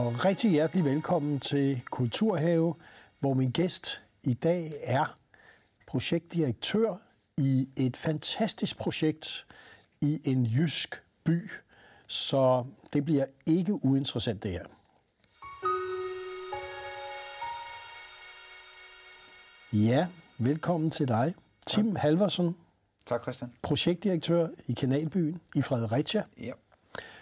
og 0.00 0.24
rigtig 0.24 0.50
hjertelig 0.50 0.84
velkommen 0.84 1.40
til 1.40 1.82
Kulturhave, 1.90 2.74
hvor 3.18 3.34
min 3.34 3.50
gæst 3.50 4.02
i 4.24 4.34
dag 4.34 4.72
er 4.82 5.18
projektdirektør 5.86 6.96
i 7.38 7.68
et 7.76 7.96
fantastisk 7.96 8.78
projekt 8.78 9.46
i 10.00 10.20
en 10.24 10.44
jysk 10.44 11.02
by. 11.24 11.50
Så 12.06 12.64
det 12.92 13.04
bliver 13.04 13.24
ikke 13.46 13.84
uinteressant 13.84 14.42
det 14.42 14.50
her. 14.50 14.64
Ja, 19.72 20.06
velkommen 20.38 20.90
til 20.90 21.08
dig. 21.08 21.34
Tim 21.66 21.96
Halversen, 21.96 22.56
Tak, 23.06 23.22
Christian. 23.22 23.52
projektdirektør 23.62 24.48
i 24.66 24.72
Kanalbyen 24.72 25.40
i 25.56 25.62
Fredericia. 25.62 26.24
Ja. 26.40 26.52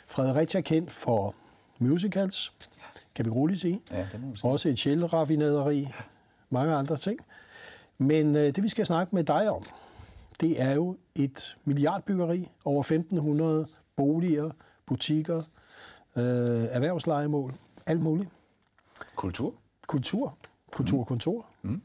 Fredericia 0.06 0.58
er 0.58 0.62
kendt 0.62 0.90
for 0.92 1.34
musicals, 1.78 2.52
kan 3.14 3.24
vi 3.24 3.30
roligt 3.30 3.60
sige. 3.60 3.82
Ja, 3.90 4.06
det 4.12 4.20
må 4.20 4.34
sige. 4.34 4.50
Også 4.50 4.68
et 4.68 4.78
sjælraffinaderi, 4.78 5.88
mange 6.50 6.74
andre 6.74 6.96
ting. 6.96 7.20
Men 7.98 8.36
øh, 8.36 8.42
det 8.42 8.62
vi 8.62 8.68
skal 8.68 8.86
snakke 8.86 9.14
med 9.14 9.24
dig 9.24 9.50
om, 9.50 9.64
det 10.40 10.62
er 10.62 10.74
jo 10.74 10.96
et 11.16 11.56
milliardbyggeri, 11.64 12.50
over 12.64 12.80
1500 12.80 13.66
boliger, 13.96 14.50
butikker, 14.86 15.42
øh, 16.16 16.66
erhvervslejemål, 16.70 17.54
alt 17.86 18.02
muligt. 18.02 18.30
Kultur. 19.16 19.54
Kultur, 19.86 20.38
kulturkontor, 20.72 21.46
mm. 21.62 21.82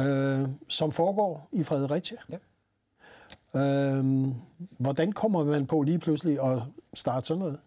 øh, 0.00 0.48
som 0.68 0.92
foregår 0.92 1.48
i 1.52 1.64
Fredericia. 1.64 2.16
Ja. 2.30 2.38
Øh, 3.60 4.26
hvordan 4.78 5.12
kommer 5.12 5.44
man 5.44 5.66
på 5.66 5.82
lige 5.82 5.98
pludselig 5.98 6.52
at 6.52 6.62
starte 6.94 7.26
sådan 7.26 7.38
noget? 7.38 7.58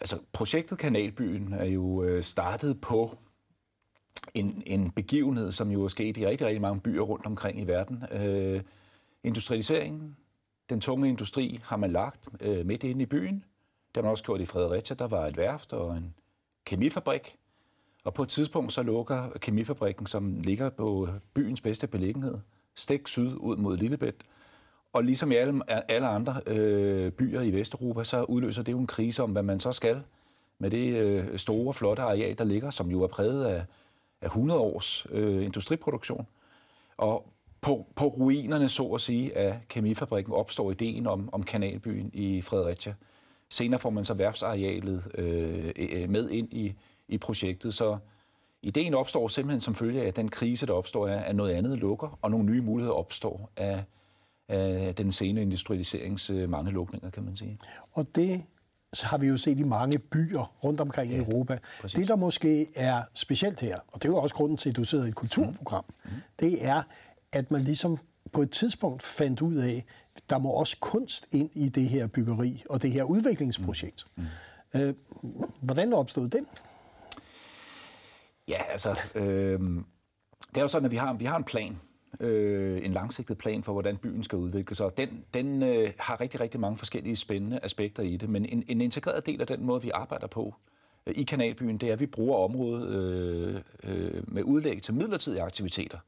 Altså, 0.00 0.18
projektet 0.32 0.78
Kanalbyen 0.78 1.52
er 1.52 1.64
jo 1.64 2.02
øh, 2.02 2.22
startet 2.22 2.80
på 2.80 3.18
en, 4.34 4.62
en 4.66 4.90
begivenhed, 4.90 5.52
som 5.52 5.70
jo 5.70 5.84
er 5.84 5.88
sket 5.88 6.16
i 6.16 6.26
rigtig, 6.26 6.46
rigtig 6.46 6.60
mange 6.60 6.80
byer 6.80 7.02
rundt 7.02 7.26
omkring 7.26 7.60
i 7.60 7.64
verden. 7.64 8.04
Øh, 8.12 8.62
industrialiseringen, 9.24 10.16
den 10.70 10.80
tunge 10.80 11.08
industri, 11.08 11.60
har 11.64 11.76
man 11.76 11.92
lagt 11.92 12.28
øh, 12.40 12.66
midt 12.66 12.84
inde 12.84 13.02
i 13.02 13.06
byen. 13.06 13.34
Det 13.88 13.96
har 13.96 14.02
man 14.02 14.10
også 14.10 14.24
gjort 14.24 14.40
i 14.40 14.46
Fredericia. 14.46 14.96
Der 14.96 15.06
var 15.06 15.26
et 15.26 15.36
værft 15.36 15.72
og 15.72 15.96
en 15.96 16.14
kemifabrik. 16.64 17.36
Og 18.04 18.14
på 18.14 18.22
et 18.22 18.28
tidspunkt 18.28 18.72
så 18.72 18.82
lukker 18.82 19.30
kemifabrikken, 19.40 20.06
som 20.06 20.40
ligger 20.40 20.70
på 20.70 21.08
byens 21.34 21.60
bedste 21.60 21.86
beliggenhed, 21.86 22.38
stik 22.74 23.08
syd 23.08 23.34
ud 23.36 23.56
mod 23.56 23.76
Lillebælt. 23.76 24.24
Og 24.96 25.04
ligesom 25.04 25.32
i 25.32 25.34
alle, 25.34 25.60
alle 25.90 26.08
andre 26.08 26.40
øh, 26.46 27.12
byer 27.12 27.40
i 27.40 27.50
Vesteuropa, 27.50 28.04
så 28.04 28.22
udløser 28.22 28.62
det 28.62 28.72
jo 28.72 28.78
en 28.78 28.86
krise 28.86 29.22
om, 29.22 29.30
hvad 29.30 29.42
man 29.42 29.60
så 29.60 29.72
skal 29.72 30.02
med 30.58 30.70
det 30.70 30.96
øh, 30.96 31.38
store, 31.38 31.74
flotte 31.74 32.02
areal, 32.02 32.38
der 32.38 32.44
ligger, 32.44 32.70
som 32.70 32.90
jo 32.90 33.02
er 33.02 33.06
præget 33.06 33.44
af, 33.44 33.64
af 34.20 34.26
100 34.26 34.60
års 34.60 35.06
øh, 35.10 35.44
industriproduktion. 35.44 36.26
Og 36.96 37.32
på, 37.60 37.86
på 37.96 38.06
ruinerne, 38.06 38.68
så 38.68 38.84
at 38.84 39.00
sige, 39.00 39.36
af 39.36 39.60
kemifabrikken 39.68 40.32
opstår 40.32 40.70
ideen 40.70 41.06
om, 41.06 41.28
om 41.32 41.42
kanalbyen 41.42 42.10
i 42.12 42.42
Fredericia. 42.42 42.94
Senere 43.48 43.78
får 43.80 43.90
man 43.90 44.04
så 44.04 44.14
værfsarealet 44.14 45.04
øh, 45.14 45.72
e, 45.76 46.02
e, 46.02 46.06
med 46.06 46.30
ind 46.30 46.52
i, 46.52 46.74
i 47.08 47.18
projektet, 47.18 47.74
så 47.74 47.98
ideen 48.62 48.94
opstår 48.94 49.28
simpelthen 49.28 49.60
som 49.60 49.74
følge 49.74 50.02
af, 50.02 50.06
at 50.06 50.16
den 50.16 50.28
krise, 50.28 50.66
der 50.66 50.72
opstår, 50.72 51.08
er, 51.08 51.20
at 51.20 51.36
noget 51.36 51.52
andet 51.52 51.78
lukker, 51.78 52.18
og 52.22 52.30
nogle 52.30 52.46
nye 52.46 52.62
muligheder 52.62 52.94
opstår 52.94 53.50
af, 53.56 53.84
af 54.48 54.94
den 54.94 55.12
sene 55.12 55.42
industrialiserings 55.42 56.30
øh, 56.30 56.50
mange 56.50 56.70
lukninger, 56.70 57.10
kan 57.10 57.22
man 57.22 57.36
sige. 57.36 57.58
Og 57.92 58.06
det 58.14 58.42
har 59.02 59.18
vi 59.18 59.26
jo 59.26 59.36
set 59.36 59.58
i 59.58 59.62
mange 59.62 59.98
byer 59.98 60.64
rundt 60.64 60.80
omkring 60.80 61.10
ja, 61.12 61.16
i 61.16 61.20
Europa. 61.20 61.58
præcis. 61.80 61.98
Det, 61.98 62.08
der 62.08 62.16
måske 62.16 62.66
er 62.76 63.02
specielt 63.14 63.60
her, 63.60 63.78
og 63.88 64.02
det 64.02 64.08
er 64.08 64.12
jo 64.12 64.16
også 64.16 64.34
grunden 64.34 64.56
til, 64.56 64.70
at 64.70 64.76
du 64.76 64.84
sidder 64.84 65.04
i 65.04 65.08
et 65.08 65.14
kulturprogram, 65.14 65.84
mm. 66.04 66.10
det 66.40 66.64
er, 66.66 66.82
at 67.32 67.50
man 67.50 67.62
ligesom 67.62 67.98
på 68.32 68.42
et 68.42 68.50
tidspunkt 68.50 69.02
fandt 69.02 69.42
ud 69.42 69.54
af, 69.54 69.84
der 70.30 70.38
må 70.38 70.50
også 70.50 70.76
kunst 70.80 71.34
ind 71.34 71.50
i 71.54 71.68
det 71.68 71.88
her 71.88 72.06
byggeri 72.06 72.62
og 72.70 72.82
det 72.82 72.92
her 72.92 73.02
udviklingsprojekt. 73.02 74.06
Mm. 74.16 74.24
Øh, 74.74 74.94
hvordan 75.60 75.92
opstod 75.92 76.28
den? 76.28 76.46
Ja, 78.48 78.62
altså, 78.70 78.98
øh, 79.14 79.60
det 80.48 80.56
er 80.56 80.60
jo 80.60 80.68
sådan, 80.68 80.84
at 80.84 80.90
vi 80.90 80.96
har, 80.96 81.12
vi 81.12 81.24
har 81.24 81.36
en 81.36 81.44
plan, 81.44 81.80
øh, 82.20 82.84
en 82.84 82.92
langsigtet 82.92 83.38
plan 83.38 83.62
for, 83.62 83.72
hvordan 83.72 83.96
byen 83.96 84.24
skal 84.24 84.38
udvikle 84.38 84.76
sig. 84.76 84.86
Og 84.86 84.96
den, 84.96 85.24
den 85.34 85.62
øh, 85.62 85.90
har 85.98 86.20
rigtig, 86.20 86.40
rigtig 86.40 86.60
mange 86.60 86.78
forskellige 86.78 87.16
spændende 87.16 87.60
aspekter 87.62 88.02
i 88.02 88.16
det. 88.16 88.28
Men 88.28 88.46
en, 88.46 88.64
en 88.68 88.80
integreret 88.80 89.26
del 89.26 89.40
af 89.40 89.46
den 89.46 89.64
måde, 89.64 89.82
vi 89.82 89.90
arbejder 89.94 90.26
på 90.26 90.54
øh, 91.06 91.14
i 91.16 91.22
Kanalbyen, 91.22 91.78
det 91.78 91.88
er, 91.88 91.92
at 91.92 92.00
vi 92.00 92.06
bruger 92.06 92.38
området 92.38 92.88
øh, 92.88 93.60
øh, 93.82 94.22
med 94.34 94.42
udlæg 94.42 94.82
til 94.82 94.94
midlertidige 94.94 95.42
aktiviteter. 95.42 95.98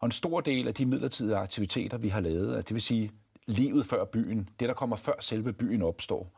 Og 0.00 0.06
en 0.06 0.12
stor 0.12 0.40
del 0.40 0.68
af 0.68 0.74
de 0.74 0.86
midlertidige 0.86 1.36
aktiviteter, 1.36 1.98
vi 1.98 2.08
har 2.08 2.20
lavet, 2.20 2.54
altså 2.54 2.68
det 2.68 2.74
vil 2.74 2.82
sige 2.82 3.10
livet 3.46 3.86
før 3.86 4.04
byen, 4.04 4.48
det 4.60 4.68
der 4.68 4.74
kommer 4.74 4.96
før 4.96 5.12
selve 5.20 5.52
byen 5.52 5.82
opstår, 5.82 6.32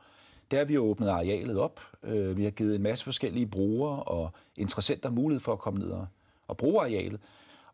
der 0.51 0.59
har 0.59 0.65
vi 0.65 0.78
åbnet 0.78 1.09
arealet 1.09 1.59
op. 1.59 1.81
Øh, 2.03 2.37
Vi 2.37 2.45
har 2.45 2.51
givet 2.51 2.77
en 2.77 2.83
masse 2.83 3.05
forskellige 3.05 3.47
brugere 3.47 4.03
og 4.03 4.31
interessenter 4.56 5.11
mulighed 5.11 5.41
for 5.41 5.53
at 5.53 5.59
komme 5.59 5.81
ned 5.81 5.89
og, 5.89 6.06
og 6.49 6.56
bruge 6.56 6.81
arealet. 6.81 7.21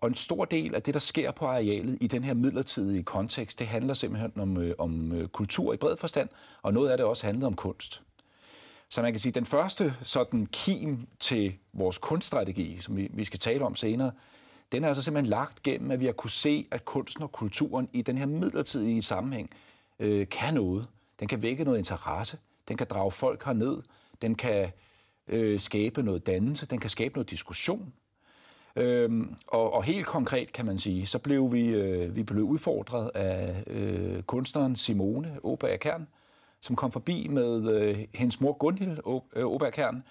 Og 0.00 0.08
en 0.08 0.14
stor 0.14 0.44
del 0.44 0.74
af 0.74 0.82
det, 0.82 0.94
der 0.94 1.00
sker 1.00 1.30
på 1.30 1.46
arealet 1.46 1.98
i 2.00 2.06
den 2.06 2.24
her 2.24 2.34
midlertidige 2.34 3.02
kontekst, 3.02 3.58
det 3.58 3.66
handler 3.66 3.94
simpelthen 3.94 4.32
om, 4.36 4.56
øh, 4.56 4.74
om 4.78 5.12
øh, 5.12 5.28
kultur 5.28 5.72
i 5.72 5.76
bred 5.76 5.96
forstand, 5.96 6.28
og 6.62 6.74
noget 6.74 6.90
af 6.90 6.96
det 6.96 7.06
også 7.06 7.26
handler 7.26 7.46
om 7.46 7.54
kunst. 7.54 8.02
Så 8.88 9.02
man 9.02 9.12
kan 9.12 9.20
sige, 9.20 9.30
at 9.30 9.34
den 9.34 9.46
første 9.46 9.94
sådan 10.02 10.46
kim 10.46 11.06
til 11.20 11.54
vores 11.72 11.98
kunststrategi, 11.98 12.78
som 12.80 12.96
vi, 12.96 13.08
vi 13.12 13.24
skal 13.24 13.40
tale 13.40 13.64
om 13.64 13.76
senere, 13.76 14.12
den 14.72 14.84
er 14.84 14.88
altså 14.88 15.02
simpelthen 15.02 15.30
lagt 15.30 15.62
gennem, 15.62 15.90
at 15.90 16.00
vi 16.00 16.06
har 16.06 16.12
kunne 16.12 16.30
se, 16.30 16.66
at 16.70 16.84
kunsten 16.84 17.22
og 17.22 17.32
kulturen 17.32 17.88
i 17.92 18.02
den 18.02 18.18
her 18.18 18.26
midlertidige 18.26 19.02
sammenhæng 19.02 19.50
øh, 19.98 20.28
kan 20.28 20.54
noget. 20.54 20.86
Den 21.20 21.28
kan 21.28 21.42
vække 21.42 21.64
noget 21.64 21.78
interesse, 21.78 22.38
den 22.68 22.76
kan 22.76 22.86
drage 22.90 23.12
folk 23.12 23.44
herned, 23.44 23.82
den 24.22 24.34
kan 24.34 24.70
øh, 25.28 25.60
skabe 25.60 26.02
noget 26.02 26.26
dannelse, 26.26 26.66
den 26.66 26.80
kan 26.80 26.90
skabe 26.90 27.14
noget 27.14 27.30
diskussion. 27.30 27.92
Øhm, 28.76 29.34
og, 29.46 29.74
og 29.74 29.84
helt 29.84 30.06
konkret 30.06 30.52
kan 30.52 30.66
man 30.66 30.78
sige, 30.78 31.06
så 31.06 31.18
blev 31.18 31.52
vi, 31.52 31.66
øh, 31.66 32.16
vi 32.16 32.22
blev 32.22 32.44
udfordret 32.44 33.10
af 33.14 33.64
øh, 33.66 34.22
kunstneren 34.22 34.76
Simone 34.76 35.38
Åberg 35.42 35.80
Kern, 35.80 36.08
som 36.60 36.76
kom 36.76 36.92
forbi 36.92 37.28
med 37.28 37.72
øh, 37.72 37.98
hendes 38.14 38.40
mor 38.40 38.52
Gunhild 38.52 38.98
Åberg 39.36 39.66
øh, 39.66 39.72
Kern 39.72 40.02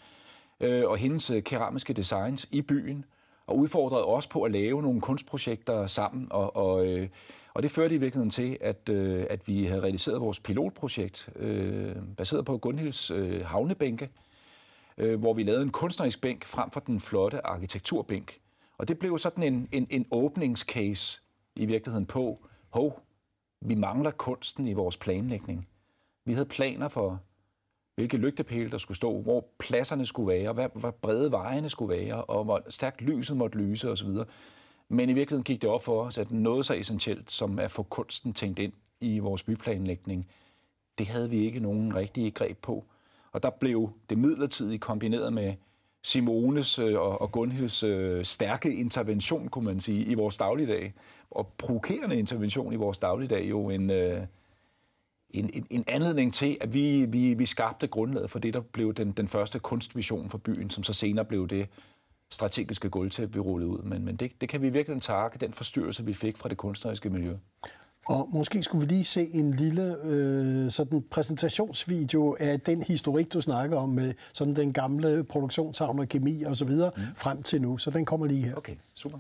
øh, 0.59 0.90
og 0.90 0.98
hendes 0.98 1.30
øh, 1.30 1.44
keramiske 1.44 1.94
designs 1.94 2.48
i 2.52 2.62
byen, 2.62 3.06
og 3.48 3.58
udfordrede 3.58 4.06
os 4.06 4.28
på 4.28 4.42
at 4.42 4.52
lave 4.52 4.81
nogle 4.81 5.02
kunstprojekter 5.02 5.88
sammen. 5.88 6.28
Og, 6.30 6.56
og, 6.56 6.88
øh, 6.88 7.09
og 7.53 7.64
det 7.64 7.72
førte 7.72 7.96
i 7.96 7.98
virkeligheden 7.98 8.30
til, 8.30 8.58
at, 8.62 8.90
øh, 8.90 9.25
at 9.30 9.48
vi 9.48 9.66
havde 9.66 9.81
realiseret 9.81 10.22
vores 10.22 10.40
pilotprojekt, 10.40 11.30
øh, 11.36 11.96
baseret 12.18 12.46
på 12.46 12.58
Gunhilds 12.58 13.12
øh, 13.12 13.46
havnebænke, 13.46 14.09
øh, 14.98 15.19
hvor 15.19 15.34
vi 15.34 15.44
lavede 15.44 15.64
en 15.64 15.72
kunstnerisk 15.72 16.22
bænk 16.22 16.46
frem 16.46 16.72
for 16.72 16.80
den 16.80 17.00
flotte 17.00 17.48
arkitekturbænk. 17.48 18.40
Og 18.79 18.88
det 18.88 19.00
blev 19.00 19.17
sådan 19.17 19.53
en, 19.53 19.69
en, 19.72 19.88
en 19.90 20.06
åbningscase 20.12 21.22
i 21.56 21.66
virkeligheden 21.66 22.06
på, 22.06 22.48
hov, 22.69 23.04
vi 23.62 23.75
mangler 23.75 24.12
kunsten 24.12 24.68
i 24.68 24.74
vores 24.74 24.98
planlægning. 24.98 25.68
Vi 26.25 26.33
havde 26.33 26.45
planer 26.45 26.88
for, 26.88 27.21
hvilke 27.95 28.18
lygtepæle 28.18 28.71
der 28.71 28.77
skulle 28.77 28.95
stå, 28.95 29.21
hvor 29.21 29.45
pladserne 29.59 30.06
skulle 30.06 30.27
være, 30.27 30.54
hvad, 30.54 30.69
hvor 30.74 30.92
brede 30.92 31.31
vejene 31.31 31.69
skulle 31.69 31.98
være, 31.98 32.24
og 32.24 32.44
hvor 32.44 32.62
stærkt 32.69 33.01
lyset 33.01 33.38
måtte 33.38 33.57
lyse 33.57 33.92
osv. 33.92 34.09
Men 34.89 35.09
i 35.09 35.13
virkeligheden 35.13 35.44
gik 35.44 35.62
det 35.62 35.69
op 35.69 35.83
for 35.83 36.04
os, 36.04 36.18
at 36.18 36.31
noget 36.31 36.65
så 36.65 36.74
essentielt, 36.74 37.31
som 37.31 37.59
at 37.59 37.71
få 37.71 37.83
kunsten 37.83 38.33
tænkt 38.33 38.59
ind 38.59 38.74
i 39.01 39.19
vores 39.19 39.44
byplanlægning, 39.44 40.27
det 40.98 41.07
havde 41.07 41.30
vi 41.30 41.38
ikke 41.38 41.59
nogen 41.59 41.95
rigtige 41.95 42.31
greb 42.31 42.57
på. 42.57 42.86
Og 43.31 43.44
der 43.44 43.50
blev 43.50 43.89
det 44.09 44.18
midlertidige 44.18 44.80
kombineret 44.80 45.33
med 45.33 45.54
Simones 46.09 46.79
øh, 46.79 47.00
og, 47.00 47.21
og 47.21 47.31
Gunhilds 47.31 47.83
øh, 47.83 48.25
stærke 48.25 48.75
intervention, 48.75 49.47
kunne 49.47 49.65
man 49.65 49.79
sige, 49.79 50.06
i 50.06 50.13
vores 50.13 50.38
dagligdag, 50.38 50.94
og 51.31 51.53
provokerende 51.57 52.19
intervention 52.19 52.73
i 52.73 52.75
vores 52.75 52.97
dagligdag, 52.97 53.50
jo 53.50 53.69
en, 53.69 53.89
øh, 53.89 54.21
en, 55.29 55.50
en, 55.53 55.67
en 55.69 55.83
anledning 55.88 56.33
til, 56.33 56.57
at 56.61 56.73
vi, 56.73 57.06
vi, 57.06 57.33
vi 57.33 57.45
skabte 57.45 57.88
grundlaget 57.88 58.29
for 58.29 58.39
det, 58.39 58.53
der 58.53 58.59
blev 58.59 58.94
den, 58.94 59.11
den 59.11 59.27
første 59.27 59.59
kunstvision 59.59 60.29
for 60.29 60.38
byen, 60.38 60.69
som 60.69 60.83
så 60.83 60.94
senere 60.94 61.25
blev 61.25 61.47
det 61.47 61.67
strategiske 62.29 62.89
gulvtæppe, 62.89 63.33
vi 63.33 63.39
rullede 63.39 63.69
ud. 63.69 63.81
Men, 63.81 64.06
men 64.06 64.15
det, 64.15 64.41
det 64.41 64.50
kan 64.50 64.61
vi 64.61 64.69
virkelig 64.69 65.01
takke, 65.01 65.38
den 65.38 65.53
forstyrrelse, 65.53 66.06
vi 66.06 66.13
fik 66.13 66.38
fra 66.38 66.50
det 66.50 66.57
kunstneriske 66.57 67.09
miljø. 67.09 67.33
Og 68.09 68.29
måske 68.31 68.63
skulle 68.63 68.88
vi 68.88 68.94
lige 68.94 69.03
se 69.03 69.29
en 69.33 69.51
lille 69.51 69.95
øh, 70.03 70.71
sådan 70.71 71.03
præsentationsvideo 71.11 72.35
af 72.39 72.59
den 72.59 72.83
historik, 72.83 73.33
du 73.33 73.41
snakker 73.41 73.77
om 73.77 73.89
med 73.89 74.13
sådan 74.33 74.56
den 74.56 74.73
gamle 74.73 75.23
produktionshavn 75.23 76.00
og 76.00 76.07
kemi 76.07 76.44
videre 76.65 76.91
mm. 76.97 77.01
frem 77.15 77.44
til 77.44 77.61
nu. 77.61 77.77
Så 77.77 77.91
den 77.91 78.06
kommer 78.06 78.25
lige 78.25 78.45
her. 78.45 78.56
Okay, 78.56 78.75
super. 78.94 79.17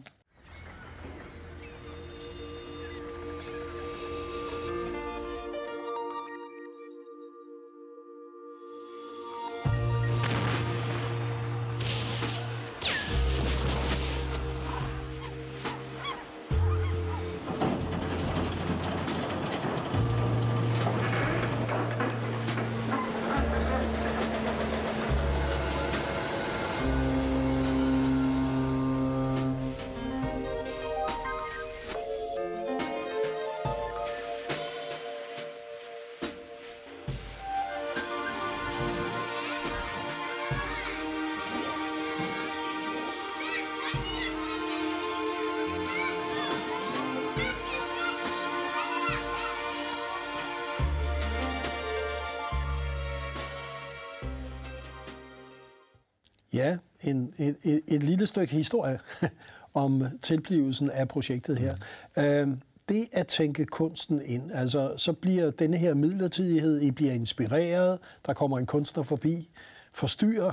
Ja, 56.59 56.77
en, 57.03 57.33
et, 57.37 57.57
et, 57.63 57.81
et 57.87 58.03
lille 58.03 58.27
stykke 58.27 58.55
historie 58.55 58.99
om 59.73 60.03
tilblivelsen 60.21 60.91
af 60.91 61.07
projektet 61.07 61.57
her. 61.57 61.75
Mm. 62.17 62.23
Øh, 62.23 62.57
det 62.89 63.07
at 63.11 63.27
tænke 63.27 63.65
kunsten 63.65 64.21
ind, 64.25 64.51
altså 64.51 64.93
så 64.97 65.13
bliver 65.13 65.51
denne 65.51 65.77
her 65.77 65.93
midlertidighed, 65.93 66.81
I 66.81 66.91
bliver 66.91 67.13
inspireret, 67.13 67.99
der 68.25 68.33
kommer 68.33 68.57
en 68.59 68.65
kunstner 68.65 69.03
forbi, 69.03 69.49
forstyrrer, 69.93 70.51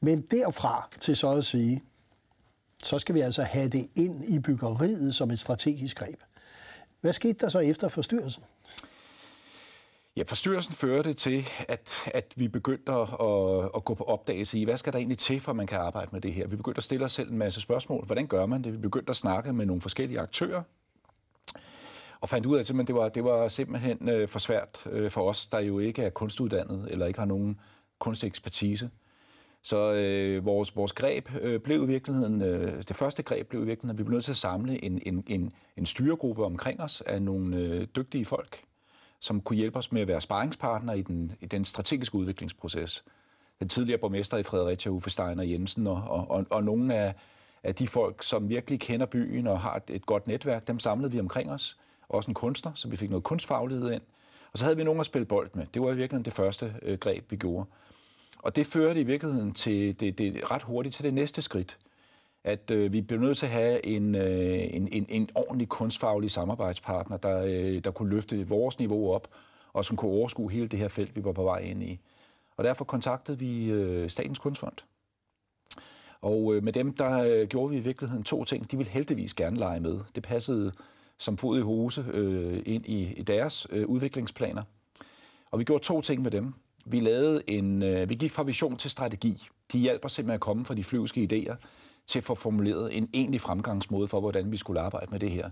men 0.00 0.20
derfra 0.20 0.88
til 1.00 1.16
så 1.16 1.30
at 1.32 1.44
sige, 1.44 1.82
så 2.82 2.98
skal 2.98 3.14
vi 3.14 3.20
altså 3.20 3.42
have 3.42 3.68
det 3.68 3.88
ind 3.94 4.24
i 4.24 4.38
byggeriet 4.38 5.14
som 5.14 5.30
et 5.30 5.40
strategisk 5.40 5.96
greb. 5.98 6.20
Hvad 7.00 7.12
skete 7.12 7.38
der 7.40 7.48
så 7.48 7.58
efter 7.58 7.88
forstyrrelsen? 7.88 8.42
Ja, 10.20 10.24
forstyrrelsen 10.24 10.72
førte 10.72 11.14
til, 11.14 11.46
at, 11.68 11.96
at 12.14 12.32
vi 12.36 12.48
begyndte 12.48 12.92
at, 12.92 13.08
at, 13.76 13.84
gå 13.84 13.94
på 13.94 14.04
opdagelse 14.04 14.58
i, 14.58 14.64
hvad 14.64 14.76
skal 14.76 14.92
der 14.92 14.98
egentlig 14.98 15.18
til, 15.18 15.40
for 15.40 15.52
at 15.52 15.56
man 15.56 15.66
kan 15.66 15.78
arbejde 15.78 16.08
med 16.12 16.20
det 16.20 16.32
her. 16.32 16.46
Vi 16.46 16.56
begyndte 16.56 16.78
at 16.78 16.84
stille 16.84 17.04
os 17.04 17.12
selv 17.12 17.30
en 17.30 17.38
masse 17.38 17.60
spørgsmål. 17.60 18.06
Hvordan 18.06 18.26
gør 18.26 18.46
man 18.46 18.64
det? 18.64 18.72
Vi 18.72 18.78
begyndte 18.78 19.10
at 19.10 19.16
snakke 19.16 19.52
med 19.52 19.66
nogle 19.66 19.82
forskellige 19.82 20.20
aktører, 20.20 20.62
og 22.20 22.28
fandt 22.28 22.46
ud 22.46 22.56
af, 22.56 22.60
at 22.60 22.86
det 22.86 22.94
var, 22.94 23.08
det 23.08 23.24
var 23.24 23.48
simpelthen 23.48 24.08
øh, 24.08 24.28
for 24.28 24.38
svært 24.38 24.86
øh, 24.90 25.10
for 25.10 25.28
os, 25.28 25.46
der 25.46 25.58
jo 25.58 25.78
ikke 25.78 26.02
er 26.02 26.10
kunstuddannet 26.10 26.88
eller 26.90 27.06
ikke 27.06 27.18
har 27.18 27.26
nogen 27.26 27.60
kunstekspertise. 27.98 28.90
Så 29.62 29.92
øh, 29.92 30.44
vores, 30.44 30.76
vores 30.76 30.92
greb 30.92 31.28
øh, 31.40 31.60
blev 31.60 31.82
i 31.82 31.86
virkeligheden, 31.86 32.42
øh, 32.42 32.82
det 32.88 32.96
første 32.96 33.22
greb 33.22 33.48
blev 33.48 33.62
i 33.62 33.66
virkeligheden, 33.66 33.96
at 33.96 33.98
vi 33.98 34.04
blev 34.04 34.14
nødt 34.14 34.24
til 34.24 34.32
at 34.32 34.36
samle 34.36 34.84
en, 34.84 35.02
en, 35.06 35.24
en, 35.26 35.52
en 35.76 35.86
styregruppe 35.86 36.44
omkring 36.44 36.80
os 36.80 37.00
af 37.00 37.22
nogle 37.22 37.56
øh, 37.56 37.86
dygtige 37.96 38.24
folk, 38.24 38.64
som 39.20 39.40
kunne 39.40 39.56
hjælpe 39.56 39.78
os 39.78 39.92
med 39.92 40.02
at 40.02 40.08
være 40.08 40.20
sparringspartner 40.20 40.92
i 40.92 41.02
den, 41.02 41.32
i 41.40 41.46
den 41.46 41.64
strategiske 41.64 42.14
udviklingsproces. 42.14 43.04
Den 43.60 43.68
tidligere 43.68 43.98
borgmester 43.98 44.36
i 44.36 44.42
Fredericia, 44.42 44.92
Uffe 44.92 45.10
Steiner 45.10 45.42
Jensen, 45.42 45.86
og, 45.86 46.02
og, 46.06 46.30
og, 46.30 46.46
og 46.50 46.64
nogle 46.64 46.94
af, 46.94 47.14
af 47.62 47.74
de 47.74 47.88
folk, 47.88 48.22
som 48.22 48.48
virkelig 48.48 48.80
kender 48.80 49.06
byen 49.06 49.46
og 49.46 49.60
har 49.60 49.76
et, 49.76 49.82
et 49.88 50.06
godt 50.06 50.26
netværk, 50.26 50.66
dem 50.66 50.78
samlede 50.78 51.12
vi 51.12 51.20
omkring 51.20 51.50
os. 51.50 51.78
Også 52.08 52.30
en 52.30 52.34
kunstner, 52.34 52.72
så 52.74 52.88
vi 52.88 52.96
fik 52.96 53.10
noget 53.10 53.24
kunstfaglighed 53.24 53.92
ind. 53.92 54.02
Og 54.52 54.58
så 54.58 54.64
havde 54.64 54.76
vi 54.76 54.84
nogen 54.84 55.00
at 55.00 55.06
spille 55.06 55.26
bold 55.26 55.50
med. 55.54 55.66
Det 55.74 55.82
var 55.82 55.88
i 55.88 55.96
virkeligheden 55.96 56.24
det 56.24 56.32
første 56.32 56.74
øh, 56.82 56.98
greb, 56.98 57.30
vi 57.30 57.36
gjorde. 57.36 57.66
Og 58.38 58.56
det 58.56 58.66
førte 58.66 59.00
i 59.00 59.04
virkeligheden 59.04 59.52
til 59.54 60.00
det, 60.00 60.18
det 60.18 60.50
ret 60.50 60.62
hurtigt 60.62 60.94
til 60.94 61.04
det 61.04 61.14
næste 61.14 61.42
skridt. 61.42 61.78
At 62.44 62.70
øh, 62.70 62.92
vi 62.92 63.00
blev 63.00 63.20
nødt 63.20 63.38
til 63.38 63.46
at 63.46 63.52
have 63.52 63.86
en, 63.86 64.14
øh, 64.14 64.74
en, 64.74 64.88
en, 64.92 65.06
en 65.08 65.30
ordentlig 65.34 65.68
kunstfaglig 65.68 66.30
samarbejdspartner, 66.30 67.16
der, 67.16 67.44
øh, 67.44 67.84
der 67.84 67.90
kunne 67.90 68.10
løfte 68.10 68.48
vores 68.48 68.78
niveau 68.78 69.12
op, 69.12 69.28
og 69.72 69.84
som 69.84 69.96
kunne 69.96 70.10
overskue 70.10 70.50
hele 70.50 70.68
det 70.68 70.78
her 70.78 70.88
felt, 70.88 71.16
vi 71.16 71.24
var 71.24 71.32
på 71.32 71.42
vej 71.42 71.58
ind 71.58 71.82
i. 71.82 72.00
Og 72.56 72.64
derfor 72.64 72.84
kontaktede 72.84 73.38
vi 73.38 73.70
øh, 73.70 74.10
Statens 74.10 74.38
Kunstfond. 74.38 74.76
Og 76.20 76.54
øh, 76.54 76.62
med 76.62 76.72
dem, 76.72 76.92
der 76.92 77.24
øh, 77.24 77.48
gjorde 77.48 77.70
vi 77.70 77.76
i 77.76 77.80
virkeligheden 77.80 78.24
to 78.24 78.44
ting. 78.44 78.70
De 78.70 78.76
ville 78.76 78.90
heldigvis 78.90 79.34
gerne 79.34 79.56
lege 79.56 79.80
med. 79.80 79.98
Det 80.14 80.22
passede 80.22 80.72
som 81.18 81.36
fod 81.36 81.58
i 81.58 81.62
hose 81.62 82.04
øh, 82.12 82.62
ind 82.66 82.86
i, 82.86 83.12
i 83.12 83.22
deres 83.22 83.66
øh, 83.70 83.86
udviklingsplaner. 83.86 84.62
Og 85.50 85.58
vi 85.58 85.64
gjorde 85.64 85.84
to 85.84 86.00
ting 86.00 86.22
med 86.22 86.30
dem. 86.30 86.54
Vi, 86.86 87.00
lavede 87.00 87.42
en, 87.46 87.82
øh, 87.82 88.08
vi 88.08 88.14
gik 88.14 88.30
fra 88.30 88.42
vision 88.42 88.76
til 88.76 88.90
strategi. 88.90 89.48
De 89.72 89.78
hjælper 89.78 90.08
simpelthen 90.08 90.34
at 90.34 90.40
komme 90.40 90.64
fra 90.64 90.74
de 90.74 90.84
flyvske 90.84 91.28
idéer 91.32 91.54
til 92.06 92.18
at 92.18 92.24
få 92.24 92.34
formuleret 92.34 92.96
en 92.96 93.08
egentlig 93.14 93.40
fremgangsmåde 93.40 94.08
for, 94.08 94.20
hvordan 94.20 94.52
vi 94.52 94.56
skulle 94.56 94.80
arbejde 94.80 95.10
med 95.10 95.20
det 95.20 95.30
her. 95.30 95.50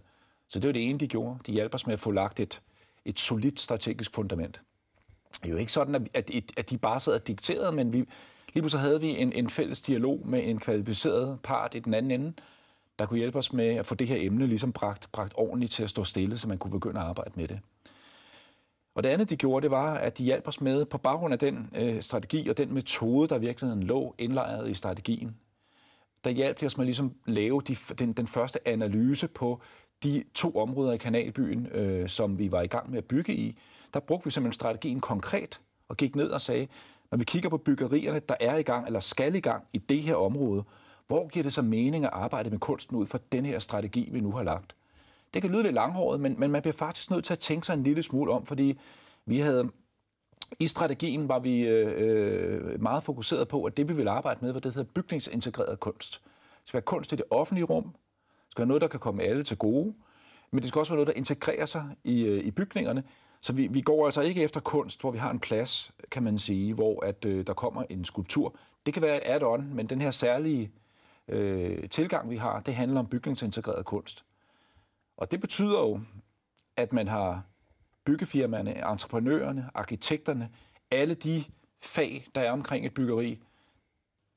Så 0.49 0.59
det 0.59 0.69
var 0.69 0.73
det 0.73 0.89
ene, 0.89 0.99
de 0.99 1.09
gjorde. 1.09 1.39
De 1.47 1.53
hjalp 1.53 1.75
os 1.75 1.87
med 1.87 1.95
at 1.95 2.01
få 2.01 2.11
lagt 2.11 2.41
et, 2.41 2.63
et 3.05 3.21
solidt 3.21 3.61
strategisk 3.61 4.15
fundament. 4.15 4.61
Det 5.43 5.47
er 5.47 5.53
jo 5.53 5.57
ikke 5.57 5.73
sådan, 5.73 5.95
at, 5.95 6.09
at, 6.15 6.31
at 6.57 6.71
de 6.71 6.79
bare 6.79 7.01
sad 7.01 7.15
og 7.15 7.27
dikterede, 7.27 7.73
men 7.73 7.93
vi, 7.93 7.99
lige 8.55 8.63
pludselig 8.63 8.81
havde 8.81 9.01
vi 9.01 9.09
en, 9.09 9.33
en 9.33 9.51
fælles 9.51 9.81
dialog 9.81 10.23
med 10.25 10.49
en 10.49 10.59
kvalificeret 10.59 11.39
part 11.43 11.75
i 11.75 11.79
den 11.79 11.95
anden 11.95 12.11
ende, 12.11 12.33
der 12.99 13.07
kunne 13.07 13.19
hjælpe 13.19 13.39
os 13.39 13.53
med 13.53 13.67
at 13.67 13.87
få 13.87 13.95
det 13.95 14.07
her 14.07 14.17
emne 14.21 14.47
ligesom 14.47 14.73
bragt, 14.73 15.09
bragt 15.13 15.33
ordentligt 15.37 15.73
til 15.73 15.83
at 15.83 15.91
stå 15.91 16.05
stille, 16.05 16.39
så 16.39 16.49
man 16.49 16.59
kunne 16.59 16.71
begynde 16.71 17.01
at 17.01 17.07
arbejde 17.07 17.33
med 17.35 17.49
det. 17.49 17.61
Og 18.95 19.03
det 19.03 19.09
andet, 19.09 19.31
de 19.31 19.37
gjorde, 19.37 19.63
det 19.63 19.71
var, 19.71 19.95
at 19.95 20.19
de 20.19 20.25
hjalp 20.25 20.49
os 20.49 20.61
med, 20.61 20.85
på 20.85 20.99
baggrund 20.99 21.33
af 21.33 21.39
den 21.39 21.71
øh, 21.77 22.03
strategi 22.03 22.49
og 22.49 22.57
den 22.59 22.75
metode, 22.75 23.29
der 23.29 23.39
virkelig 23.39 23.77
lå 23.77 24.15
indlejret 24.19 24.71
i 24.71 24.75
strategien, 24.75 25.37
der 26.25 26.31
hjalp 26.31 26.61
det 26.61 26.67
os 26.67 26.77
med 26.77 26.85
at 26.85 26.87
ligesom 26.87 27.15
lave 27.27 27.63
de, 27.69 27.77
den, 27.99 28.13
den 28.13 28.27
første 28.27 28.69
analyse 28.69 29.29
på 29.29 29.61
de 30.03 30.25
to 30.35 30.57
områder 30.57 30.93
i 30.93 30.97
Kanalbyen, 30.97 31.67
øh, 31.67 32.09
som 32.09 32.39
vi 32.39 32.53
var 32.53 32.63
i 32.63 32.67
gang 32.67 32.91
med 32.91 32.99
at 32.99 33.05
bygge 33.05 33.35
i. 33.35 33.59
Der 33.95 34.01
brugte 34.01 34.25
vi 34.25 34.31
simpelthen 34.31 34.53
strategien 34.53 35.01
konkret 35.01 35.61
og 35.89 35.97
gik 35.97 36.17
ned 36.17 36.31
og 36.31 36.41
sagde, 36.41 36.69
når 37.11 37.19
vi 37.19 37.25
kigger 37.25 37.49
på 37.49 37.57
byggerierne, 37.57 38.21
der 38.29 38.35
er 38.41 38.57
i 38.57 38.63
gang 38.63 38.87
eller 38.87 39.01
skal 39.01 39.35
i 39.35 39.41
gang 39.41 39.65
i 39.73 39.79
det 39.79 40.01
her 40.01 40.15
område, 40.15 40.65
hvor 41.07 41.29
giver 41.29 41.43
det 41.43 41.53
så 41.53 41.63
mening 41.63 42.05
at 42.05 42.11
arbejde 42.13 42.51
med 42.51 42.59
kunsten 42.59 42.97
ud 42.97 43.07
fra 43.07 43.19
den 43.33 43.47
her 43.47 43.59
strategi, 43.59 44.09
vi 44.13 44.21
nu 44.21 44.33
har 44.33 44.43
lagt? 44.43 44.75
Det 45.35 45.43
kan 45.43 45.51
lyde 45.51 45.63
lidt 45.63 45.75
langhåret, 45.75 46.21
men, 46.21 46.41
men 46.41 46.51
man 46.51 46.63
bliver 46.63 46.73
faktisk 46.73 47.11
nødt 47.11 47.25
til 47.25 47.33
at 47.33 47.39
tænke 47.39 47.67
sig 47.67 47.75
en 47.75 47.83
lille 47.83 48.03
smule 48.03 48.33
om, 48.33 48.47
fordi 48.47 48.79
vi 49.27 49.39
havde 49.39 49.71
i 50.61 50.67
strategien 50.67 51.29
var 51.29 51.39
vi 51.39 51.69
øh, 51.69 51.93
øh, 51.97 52.83
meget 52.83 53.03
fokuseret 53.03 53.49
på, 53.49 53.65
at 53.65 53.77
det 53.77 53.89
vi 53.89 53.95
ville 53.95 54.11
arbejde 54.11 54.41
med, 54.43 54.53
var 54.53 54.61
det, 54.61 54.75
der 54.75 54.81
hedder 54.81 54.93
bygningsintegreret 54.95 55.81
kunst. 55.81 56.21
Det 56.23 56.69
skal 56.69 56.79
være 56.79 56.83
kunst 56.83 57.13
i 57.13 57.17
det 57.17 57.25
offentlige 57.31 57.65
rum. 57.65 57.85
Det 57.85 58.51
skal 58.51 58.61
være 58.63 58.69
noget, 58.69 58.81
der 58.81 58.89
kan 58.89 59.01
komme 59.01 59.23
alle 59.23 59.43
til 59.43 59.57
gode. 59.57 59.95
Men 60.51 60.61
det 60.63 60.69
skal 60.69 60.79
også 60.79 60.93
være 60.93 60.97
noget, 60.97 61.09
der 61.09 61.19
integrerer 61.19 61.67
sig 61.67 61.97
i, 62.05 62.25
øh, 62.25 62.45
i 62.45 62.51
bygningerne. 62.51 63.05
Så 63.41 63.53
vi, 63.53 63.67
vi 63.67 63.81
går 63.81 64.07
altså 64.07 64.21
ikke 64.21 64.43
efter 64.43 64.61
kunst, 64.61 65.01
hvor 65.01 65.11
vi 65.11 65.19
har 65.19 65.31
en 65.31 65.41
plads, 65.41 65.93
kan 66.11 66.23
man 66.23 66.39
sige, 66.39 66.75
hvor 66.75 67.05
at, 67.05 67.25
øh, 67.25 67.47
der 67.47 67.53
kommer 67.55 67.85
en 67.91 68.05
skulptur. 68.05 68.57
Det 68.87 68.95
kan 68.95 69.03
være 69.03 69.17
et 69.17 69.43
add-on, 69.43 69.75
men 69.75 69.87
den 69.87 70.01
her 70.01 70.11
særlige 70.11 70.71
øh, 71.29 71.89
tilgang, 71.89 72.31
vi 72.31 72.37
har, 72.37 72.61
det 72.61 72.75
handler 72.75 73.01
om 73.01 73.07
bygningsintegreret 73.07 73.85
kunst. 73.85 74.25
Og 75.17 75.31
det 75.31 75.41
betyder 75.41 75.81
jo, 75.81 76.01
at 76.77 76.93
man 76.93 77.09
har 77.09 77.43
byggefirmaerne, 78.09 78.91
entreprenørerne, 78.93 79.71
arkitekterne, 79.75 80.49
alle 80.91 81.15
de 81.15 81.45
fag, 81.83 82.27
der 82.35 82.41
er 82.41 82.51
omkring 82.51 82.87
et 82.87 82.95
byggeri, 82.95 83.39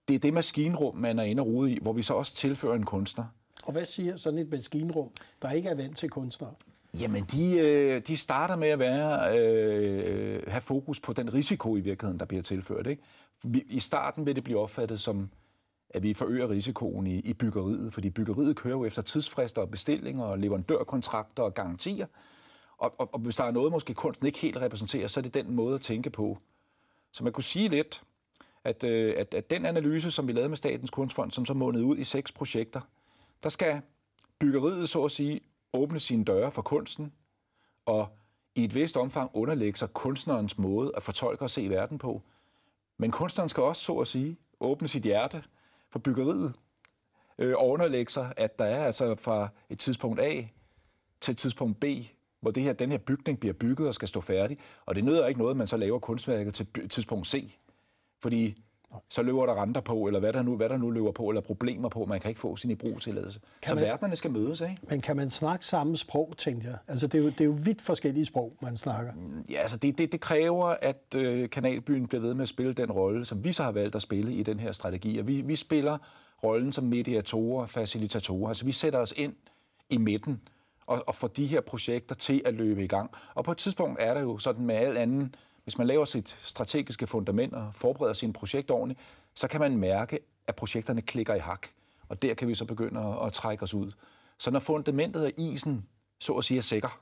det 0.08 0.16
er 0.16 0.20
det 0.20 0.34
maskinrum, 0.34 0.96
man 0.96 1.20
er 1.20 1.24
inde 1.24 1.42
og 1.42 1.48
rode 1.48 1.72
i, 1.72 1.78
hvor 1.82 1.94
vi 1.94 2.02
så 2.02 2.14
også 2.14 2.34
tilfører 2.34 2.76
en 2.76 2.86
kunstner. 2.86 3.26
Og 3.64 3.72
hvad 3.72 3.86
siger 3.86 4.18
sådan 4.18 4.40
et 4.40 4.50
maskinrum, 4.50 5.10
der 5.42 5.52
ikke 5.52 5.70
er 5.70 5.76
vant 5.76 5.98
til 5.98 6.10
kunstnere? 6.10 6.54
Jamen, 7.02 7.24
de, 7.24 7.60
øh, 7.60 8.02
de 8.08 8.18
starter 8.18 8.56
med 8.56 8.68
at 8.68 8.80
være, 8.80 9.38
øh, 9.38 10.44
have 10.48 10.62
fokus 10.62 11.00
på 11.00 11.14
den 11.14 11.34
risiko 11.34 11.76
i 11.76 11.80
virkeligheden, 11.80 12.20
der 12.20 12.26
bliver 12.26 12.44
tilført. 12.44 12.88
Ikke? 12.88 13.04
I 13.70 13.80
starten 13.80 14.26
vil 14.26 14.36
det 14.36 14.44
blive 14.44 14.60
opfattet 14.60 15.00
som 15.00 15.30
at 15.94 16.04
vi 16.04 16.14
forøger 16.14 16.50
risikoen 16.50 17.08
i, 17.08 17.20
i 17.20 17.34
byggeriet, 17.34 17.94
fordi 17.94 18.10
byggeriet 18.10 18.56
kører 18.56 18.74
jo 18.74 18.86
efter 18.86 19.02
tidsfrister 19.02 19.62
og 19.62 19.70
bestillinger 19.70 20.24
og 20.24 20.40
leverandørkontrakter 20.40 21.44
og 21.44 21.54
garantier. 21.54 22.06
Og, 22.82 22.96
og, 22.98 23.10
og 23.14 23.20
hvis 23.20 23.36
der 23.36 23.44
er 23.44 23.52
noget, 23.52 23.72
måske 23.72 23.94
kunsten 23.94 24.28
ikke 24.28 24.40
helt 24.40 24.58
repræsenterer, 24.58 25.08
så 25.08 25.20
er 25.20 25.22
det 25.22 25.34
den 25.34 25.52
måde 25.52 25.76
at 25.76 25.82
tænke 25.82 26.10
på. 26.10 26.38
Så 27.12 27.24
man 27.24 27.34
kunne 27.34 27.44
sige 27.44 27.70
lidt, 27.70 28.04
at, 28.64 28.84
øh, 28.84 29.14
at, 29.18 29.34
at 29.34 29.50
den 29.50 29.66
analyse, 29.66 30.12
som 30.12 30.28
vi 30.28 30.32
lavede 30.32 30.50
med 30.50 30.58
Statens 30.58 30.90
Kunstfond, 30.90 31.32
som 31.32 31.46
så 31.46 31.54
månede 31.54 31.86
ud 31.86 31.98
i 31.98 32.04
seks 32.04 32.32
projekter, 32.32 32.82
der 33.44 33.50
skal 33.50 33.82
byggeriet, 34.40 34.90
så 34.90 35.04
at 35.04 35.12
sige, 35.12 35.42
åbne 35.74 36.00
sine 36.00 36.26
døre 36.26 36.52
for 36.52 36.62
kunsten, 36.62 37.14
og 37.86 38.08
i 38.56 38.64
et 38.64 38.76
vist 38.76 38.98
omfang 38.98 39.32
underlægge 39.34 39.80
sig 39.80 39.94
kunstnerens 39.94 40.58
måde 40.58 40.92
at 40.98 41.04
fortolke 41.04 41.44
og 41.44 41.50
se 41.50 41.70
verden 41.70 41.98
på. 41.98 42.22
Men 42.98 43.12
kunstneren 43.12 43.50
skal 43.50 43.64
også, 43.64 43.84
så 43.84 43.94
at 43.94 44.08
sige, 44.08 44.38
åbne 44.60 44.88
sit 44.88 45.04
hjerte 45.04 45.44
for 45.90 46.00
byggeriet 46.00 46.54
øh, 47.38 47.54
underlægge 47.58 48.12
sig, 48.12 48.34
at 48.38 48.60
der 48.60 48.66
er 48.66 48.86
altså 48.86 49.16
fra 49.16 49.50
et 49.70 49.80
tidspunkt 49.80 50.20
A 50.20 50.44
til 51.22 51.32
et 51.32 51.38
tidspunkt 51.38 51.80
B, 51.80 51.86
hvor 52.42 52.52
det 52.52 52.64
her, 52.64 52.74
den 52.74 52.92
her 52.92 52.98
bygning 52.98 53.40
bliver 53.40 53.54
bygget 53.54 53.88
og 53.88 53.96
skal 53.96 54.08
stå 54.08 54.22
færdig. 54.22 54.58
Og 54.86 54.96
det 54.96 55.04
nøder 55.04 55.28
ikke 55.28 55.40
noget, 55.40 55.52
at 55.52 55.58
man 55.58 55.68
så 55.68 55.78
laver 55.78 56.00
kunstværket 56.00 56.54
til 56.54 56.68
tidspunkt 56.90 57.28
C. 57.28 57.58
Fordi 58.22 58.64
så 59.10 59.24
løber 59.24 59.46
der 59.46 59.62
renter 59.62 59.82
på, 59.82 60.08
eller 60.08 60.20
hvad 60.20 60.34
der, 60.34 60.42
nu, 60.42 60.56
hvad 60.56 60.70
der 60.70 60.78
nu 60.78 60.90
løber 60.90 61.12
på, 61.12 61.30
eller 61.30 61.42
problemer 61.42 61.90
på, 61.90 62.06
man 62.06 62.20
kan 62.20 62.30
ikke 62.30 62.42
få 62.42 62.56
sin 62.56 62.72
ibrugtilladelse. 62.72 63.40
Så 63.66 63.76
man, 63.76 63.84
verdenerne 63.84 64.16
skal 64.16 64.32
mødes, 64.32 64.62
ikke? 64.62 64.78
Men 64.90 65.02
kan 65.02 65.16
man 65.16 65.30
snakke 65.30 65.66
samme 65.66 65.98
sprog, 65.98 66.34
tænkte 66.38 66.68
jeg? 66.68 66.78
Altså, 66.88 67.08
det 67.08 67.20
er 67.20 67.24
jo, 67.24 67.30
det 67.30 67.42
er 67.42 67.46
jo 67.46 67.56
vidt 67.66 67.82
forskellige 67.82 68.26
sprog, 68.26 68.58
man 68.62 68.78
snakker. 68.78 69.14
Ja, 69.50 69.58
altså, 69.58 69.78
det, 69.78 69.98
det, 69.98 70.12
det 70.12 70.22
kræver, 70.22 70.68
at 70.82 71.16
øh, 71.16 71.50
Kanalbyen 71.50 72.08
bliver 72.08 72.22
ved 72.22 72.34
med 72.34 72.42
at 72.42 72.48
spille 72.48 72.74
den 72.74 72.92
rolle, 72.92 73.26
som 73.26 73.44
vi 73.44 73.54
så 73.54 73.64
har 73.64 73.72
valgt 73.72 73.96
at 73.96 74.02
spille 74.02 74.34
i 74.34 74.44
den 74.44 74.60
her 74.60 74.72
strategi. 74.72 75.18
Og 75.18 75.28
vi, 75.28 75.42
vi 75.42 75.56
spiller 75.56 75.98
rollen 76.44 76.72
som 76.72 76.84
mediatorer, 76.84 77.66
facilitatorer. 77.66 78.48
Altså, 78.48 78.66
vi 78.66 78.72
sætter 78.72 79.00
os 79.00 79.14
ind 79.18 79.34
i 79.90 79.98
midten 79.98 80.42
og, 80.88 81.04
og 81.08 81.16
få 81.16 81.28
de 81.28 81.48
her 81.48 81.62
projekter 81.62 82.16
til 82.16 82.42
at 82.46 82.54
løbe 82.54 82.84
i 82.84 82.88
gang. 82.88 83.12
Og 83.36 83.44
på 83.44 83.52
et 83.52 83.58
tidspunkt 83.58 84.02
er 84.02 84.14
der 84.14 84.22
jo 84.22 84.38
sådan 84.38 84.66
med 84.66 84.76
al 84.76 84.98
anden 84.98 85.36
hvis 85.64 85.78
man 85.78 85.88
laver 85.88 86.06
sit 86.06 86.38
strategiske 86.42 87.08
fundament 87.08 87.54
og 87.54 87.70
forbereder 87.74 88.14
sine 88.14 88.34
projekter 88.34 88.74
ordentligt, 88.74 89.00
så 89.34 89.48
kan 89.48 89.60
man 89.60 89.78
mærke, 89.78 90.20
at 90.48 90.56
projekterne 90.56 91.02
klikker 91.02 91.36
i 91.36 91.40
hak. 91.40 91.68
Og 92.10 92.22
der 92.22 92.34
kan 92.34 92.48
vi 92.48 92.56
så 92.56 92.66
begynde 92.66 93.00
at, 93.02 93.28
at 93.28 93.34
trække 93.34 93.64
os 93.64 93.74
ud. 93.74 93.92
Så 94.38 94.52
når 94.52 94.60
fundamentet 94.60 95.24
af 95.24 95.34
isen, 95.38 95.88
så 96.20 96.34
at 96.34 96.44
sige, 96.44 96.58
er 96.58 96.62
sikker, 96.62 97.02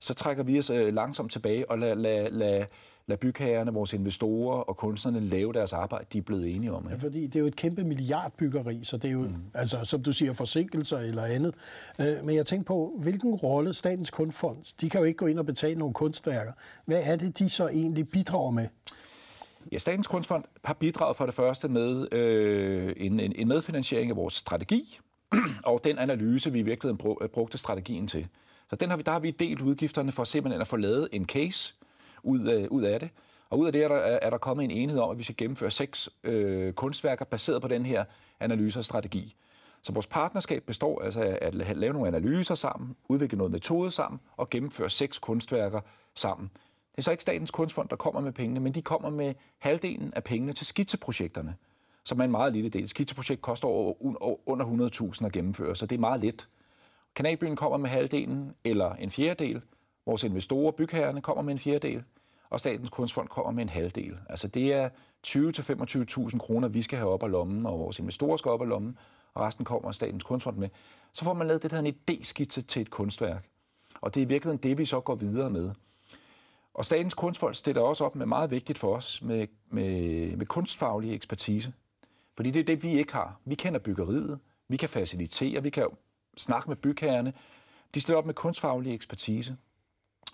så 0.00 0.14
trækker 0.14 0.42
vi 0.42 0.58
os 0.58 0.70
øh, 0.70 0.94
langsomt 0.94 1.32
tilbage 1.32 1.70
og 1.70 1.78
lader 1.78 1.94
lad, 1.94 2.30
lad, 2.30 2.66
lad 3.06 3.16
bygherrerne, 3.16 3.72
vores 3.72 3.92
investorer 3.92 4.60
og 4.60 4.76
kunstnerne 4.76 5.20
lave 5.20 5.52
deres 5.52 5.72
arbejde, 5.72 6.06
de 6.12 6.18
er 6.18 6.22
blevet 6.22 6.54
enige 6.54 6.72
om. 6.72 6.88
Ja, 6.90 6.94
fordi 6.94 7.26
det 7.26 7.36
er 7.36 7.40
jo 7.40 7.46
et 7.46 7.56
kæmpe 7.56 7.84
milliardbyggeri, 7.84 8.84
så 8.84 8.96
det 8.96 9.08
er 9.08 9.12
jo, 9.12 9.22
mm. 9.22 9.34
altså, 9.54 9.84
som 9.84 10.02
du 10.02 10.12
siger, 10.12 10.32
forsinkelser 10.32 10.98
eller 10.98 11.24
andet. 11.24 11.54
Øh, 12.00 12.06
men 12.24 12.36
jeg 12.36 12.46
tænker 12.46 12.64
på, 12.64 12.96
hvilken 12.98 13.34
rolle 13.34 13.74
Statens 13.74 14.10
Kunstfond, 14.10 14.56
de 14.80 14.90
kan 14.90 15.00
jo 15.00 15.04
ikke 15.04 15.16
gå 15.16 15.26
ind 15.26 15.38
og 15.38 15.46
betale 15.46 15.78
nogle 15.78 15.94
kunstværker. 15.94 16.52
Hvad 16.84 17.02
er 17.04 17.16
det, 17.16 17.38
de 17.38 17.50
så 17.50 17.68
egentlig 17.68 18.08
bidrager 18.08 18.50
med? 18.50 18.66
Ja, 19.72 19.78
Statens 19.78 20.06
Kunstfond 20.06 20.44
har 20.64 20.74
bidraget 20.74 21.16
for 21.16 21.26
det 21.26 21.34
første 21.34 21.68
med 21.68 22.14
øh, 22.14 22.92
en, 22.96 23.20
en, 23.20 23.32
en 23.36 23.48
medfinansiering 23.48 24.10
af 24.10 24.16
vores 24.16 24.34
strategi, 24.34 24.98
og 25.64 25.80
den 25.84 25.98
analyse, 25.98 26.52
vi 26.52 26.58
i 26.58 26.62
virkeligheden 26.62 27.28
brugte 27.34 27.58
strategien 27.58 28.06
til. 28.06 28.28
Så 28.70 28.76
den 28.76 28.90
har 28.90 28.96
vi, 28.96 29.02
der 29.02 29.12
har 29.12 29.20
vi 29.20 29.30
delt 29.30 29.60
udgifterne 29.60 30.12
for 30.12 30.24
simpelthen 30.24 30.60
at 30.60 30.68
få 30.68 30.76
lavet 30.76 31.08
en 31.12 31.26
case 31.26 31.74
ud 32.22 32.46
af, 32.46 32.66
ud 32.68 32.82
af 32.82 33.00
det. 33.00 33.10
Og 33.50 33.58
ud 33.58 33.66
af 33.66 33.72
det 33.72 33.82
er 33.82 33.88
der, 33.88 33.96
er 33.96 34.30
der 34.30 34.38
kommet 34.38 34.64
en 34.64 34.70
enhed 34.70 34.98
om, 34.98 35.10
at 35.10 35.18
vi 35.18 35.22
skal 35.22 35.36
gennemføre 35.36 35.70
seks 35.70 36.10
øh, 36.24 36.72
kunstværker 36.72 37.24
baseret 37.24 37.62
på 37.62 37.68
den 37.68 37.86
her 37.86 38.04
analyse 38.40 38.78
og 38.78 38.84
strategi. 38.84 39.34
Så 39.82 39.92
vores 39.92 40.06
partnerskab 40.06 40.62
består 40.66 41.02
altså 41.02 41.20
af 41.20 41.38
at 41.40 41.76
lave 41.76 41.92
nogle 41.92 42.08
analyser 42.08 42.54
sammen, 42.54 42.96
udvikle 43.08 43.38
noget 43.38 43.52
metode 43.52 43.90
sammen 43.90 44.20
og 44.36 44.50
gennemføre 44.50 44.90
seks 44.90 45.18
kunstværker 45.18 45.80
sammen. 46.14 46.50
Det 46.92 46.98
er 46.98 47.02
så 47.02 47.10
ikke 47.10 47.22
Statens 47.22 47.50
Kunstfond, 47.50 47.88
der 47.88 47.96
kommer 47.96 48.20
med 48.20 48.32
pengene, 48.32 48.60
men 48.60 48.74
de 48.74 48.82
kommer 48.82 49.10
med 49.10 49.34
halvdelen 49.58 50.12
af 50.16 50.24
pengene 50.24 50.52
til 50.52 50.66
skitseprojekterne, 50.66 51.56
som 52.04 52.20
er 52.20 52.24
en 52.24 52.30
meget 52.30 52.52
lille 52.52 52.70
del. 52.70 52.88
Skitseprojekt 52.88 53.42
koster 53.42 53.68
under 54.48 55.12
100.000 55.20 55.26
at 55.26 55.32
gennemføre, 55.32 55.76
så 55.76 55.86
det 55.86 55.96
er 55.96 56.00
meget 56.00 56.20
let. 56.20 56.48
Kanalbyen 57.14 57.56
kommer 57.56 57.78
med 57.78 57.90
halvdelen 57.90 58.54
eller 58.64 58.94
en 58.94 59.10
fjerdedel. 59.10 59.62
Vores 60.06 60.22
investorer, 60.24 60.72
bygherrerne, 60.72 61.20
kommer 61.20 61.42
med 61.42 61.52
en 61.52 61.58
fjerdedel. 61.58 62.04
Og 62.50 62.60
Statens 62.60 62.90
Kunstfond 62.90 63.28
kommer 63.28 63.52
med 63.52 63.62
en 63.62 63.68
halvdel. 63.68 64.18
Altså 64.28 64.48
det 64.48 64.74
er 64.74 64.88
20-25.000 65.26 66.38
kroner, 66.38 66.68
vi 66.68 66.82
skal 66.82 66.98
have 66.98 67.10
op 67.10 67.22
af 67.22 67.30
lommen, 67.30 67.66
og 67.66 67.78
vores 67.78 67.98
investorer 67.98 68.36
skal 68.36 68.50
op 68.50 68.62
af 68.62 68.68
lommen, 68.68 68.98
og 69.34 69.42
resten 69.42 69.64
kommer 69.64 69.92
Statens 69.92 70.24
Kunstfond 70.24 70.56
med. 70.56 70.68
Så 71.12 71.24
får 71.24 71.32
man 71.32 71.46
lavet 71.46 71.62
det, 71.62 71.70
der 71.70 71.78
en 71.78 71.94
idéskitse 71.94 72.62
til 72.62 72.82
et 72.82 72.90
kunstværk. 72.90 73.48
Og 74.00 74.14
det 74.14 74.20
er 74.20 74.24
i 74.24 74.28
virkeligheden 74.28 74.62
det, 74.62 74.78
vi 74.78 74.84
så 74.84 75.00
går 75.00 75.14
videre 75.14 75.50
med. 75.50 75.70
Og 76.74 76.84
Statens 76.84 77.14
Kunstfond 77.14 77.54
stiller 77.54 77.82
også 77.82 78.04
op 78.04 78.16
med 78.16 78.26
meget 78.26 78.50
vigtigt 78.50 78.78
for 78.78 78.96
os, 78.96 79.22
med, 79.22 79.46
med, 79.70 80.36
med 80.36 80.46
kunstfaglig 80.46 81.14
ekspertise. 81.14 81.72
Fordi 82.36 82.50
det 82.50 82.60
er 82.60 82.64
det, 82.64 82.82
vi 82.82 82.98
ikke 82.98 83.12
har. 83.12 83.40
Vi 83.44 83.54
kender 83.54 83.80
byggeriet, 83.80 84.38
vi 84.68 84.76
kan 84.76 84.88
facilitere, 84.88 85.62
vi 85.62 85.70
kan 85.70 85.88
snakke 86.36 86.70
med 86.70 86.76
bygherrerne. 86.76 87.32
De 87.94 88.00
stiller 88.00 88.18
op 88.18 88.26
med 88.26 88.34
kunstfaglig 88.34 88.94
ekspertise. 88.94 89.56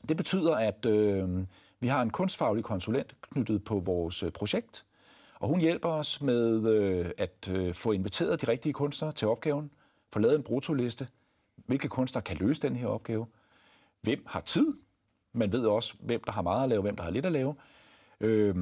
Det 0.09 0.17
betyder, 0.17 0.55
at 0.55 0.87
øh, 0.87 1.45
vi 1.81 1.89
har 1.89 2.03
en 2.03 2.11
kunstfaglig 2.11 2.65
konsulent 2.65 3.15
knyttet 3.21 3.65
på 3.65 3.79
vores 3.79 4.23
øh, 4.23 4.33
projekt, 4.33 4.85
og 5.35 5.49
hun 5.49 5.61
hjælper 5.61 5.89
os 5.89 6.21
med 6.21 6.69
øh, 6.69 7.11
at 7.19 7.51
øh, 7.53 7.75
få 7.75 7.93
inviteret 7.93 8.43
de 8.43 8.49
rigtige 8.49 8.73
kunstnere 8.73 9.13
til 9.13 9.29
opgaven, 9.29 9.71
få 10.13 10.19
lavet 10.19 10.37
en 10.37 10.43
brutoliste, 10.43 11.09
hvilke 11.67 11.89
kunstnere 11.89 12.23
kan 12.23 12.37
løse 12.37 12.63
den 12.63 12.77
her 12.77 12.87
opgave, 12.87 13.27
hvem 14.03 14.25
har 14.27 14.41
tid, 14.41 14.75
man 15.33 15.53
ved 15.53 15.67
også, 15.67 15.95
hvem 16.01 16.23
der 16.27 16.33
har 16.33 16.43
meget 16.43 16.63
at 16.63 16.69
lave, 16.69 16.83
hvem 16.83 16.97
der 16.97 17.03
har 17.03 17.11
lidt 17.11 17.27
at 17.27 17.33
lave, 17.33 17.55
øh, 18.21 18.55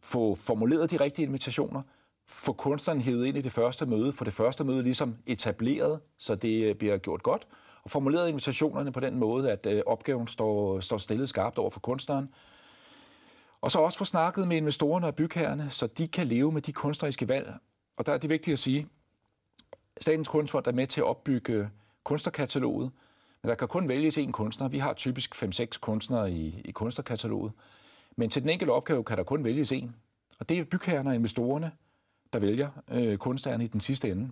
få 0.00 0.34
formuleret 0.34 0.90
de 0.90 0.96
rigtige 0.96 1.26
invitationer, 1.26 1.82
få 2.26 2.52
kunstneren 2.52 3.00
hævet 3.00 3.26
ind 3.26 3.36
i 3.36 3.40
det 3.40 3.52
første 3.52 3.86
møde, 3.86 4.12
få 4.12 4.24
det 4.24 4.32
første 4.32 4.64
møde 4.64 4.82
ligesom 4.82 5.16
etableret, 5.26 6.00
så 6.18 6.34
det 6.34 6.64
øh, 6.64 6.74
bliver 6.74 6.98
gjort 6.98 7.22
godt, 7.22 7.46
formuleret 7.88 8.28
invitationerne 8.28 8.92
på 8.92 9.00
den 9.00 9.18
måde, 9.18 9.52
at 9.52 9.66
øh, 9.66 9.82
opgaven 9.86 10.26
står, 10.26 10.80
står 10.80 10.98
stillet 10.98 11.28
skarpt 11.28 11.58
over 11.58 11.70
for 11.70 11.80
kunstneren. 11.80 12.28
Og 13.60 13.70
så 13.70 13.78
også 13.78 13.98
få 13.98 14.04
snakket 14.04 14.48
med 14.48 14.56
investorerne 14.56 15.06
og 15.06 15.14
bygherrerne, 15.14 15.70
så 15.70 15.86
de 15.86 16.08
kan 16.08 16.26
leve 16.26 16.52
med 16.52 16.62
de 16.62 16.72
kunstneriske 16.72 17.28
valg. 17.28 17.54
Og 17.96 18.06
der 18.06 18.12
er 18.12 18.18
det 18.18 18.30
vigtigt 18.30 18.52
at 18.52 18.58
sige, 18.58 18.86
Statens 20.00 20.28
Kunstfond 20.28 20.66
er 20.66 20.72
med 20.72 20.86
til 20.86 21.00
at 21.00 21.06
opbygge 21.06 21.70
kunstnerkataloget, 22.04 22.90
men 23.42 23.48
der 23.48 23.54
kan 23.54 23.68
kun 23.68 23.88
vælges 23.88 24.18
én 24.18 24.30
kunstner. 24.30 24.68
Vi 24.68 24.78
har 24.78 24.92
typisk 24.92 25.34
5-6 25.34 25.78
kunstnere 25.80 26.32
i, 26.32 26.62
i 26.64 26.70
kunstnerkataloget. 26.70 27.52
Men 28.16 28.30
til 28.30 28.42
den 28.42 28.50
enkelte 28.50 28.70
opgave 28.70 29.04
kan 29.04 29.16
der 29.16 29.24
kun 29.24 29.44
vælges 29.44 29.72
én. 29.72 29.88
Og 30.40 30.48
det 30.48 30.58
er 30.58 30.64
bygherrerne 30.64 31.10
og 31.10 31.14
investorerne, 31.14 31.72
der 32.32 32.38
vælger 32.38 32.68
øh, 32.90 33.18
kunstneren 33.18 33.60
i 33.60 33.66
den 33.66 33.80
sidste 33.80 34.10
ende. 34.10 34.30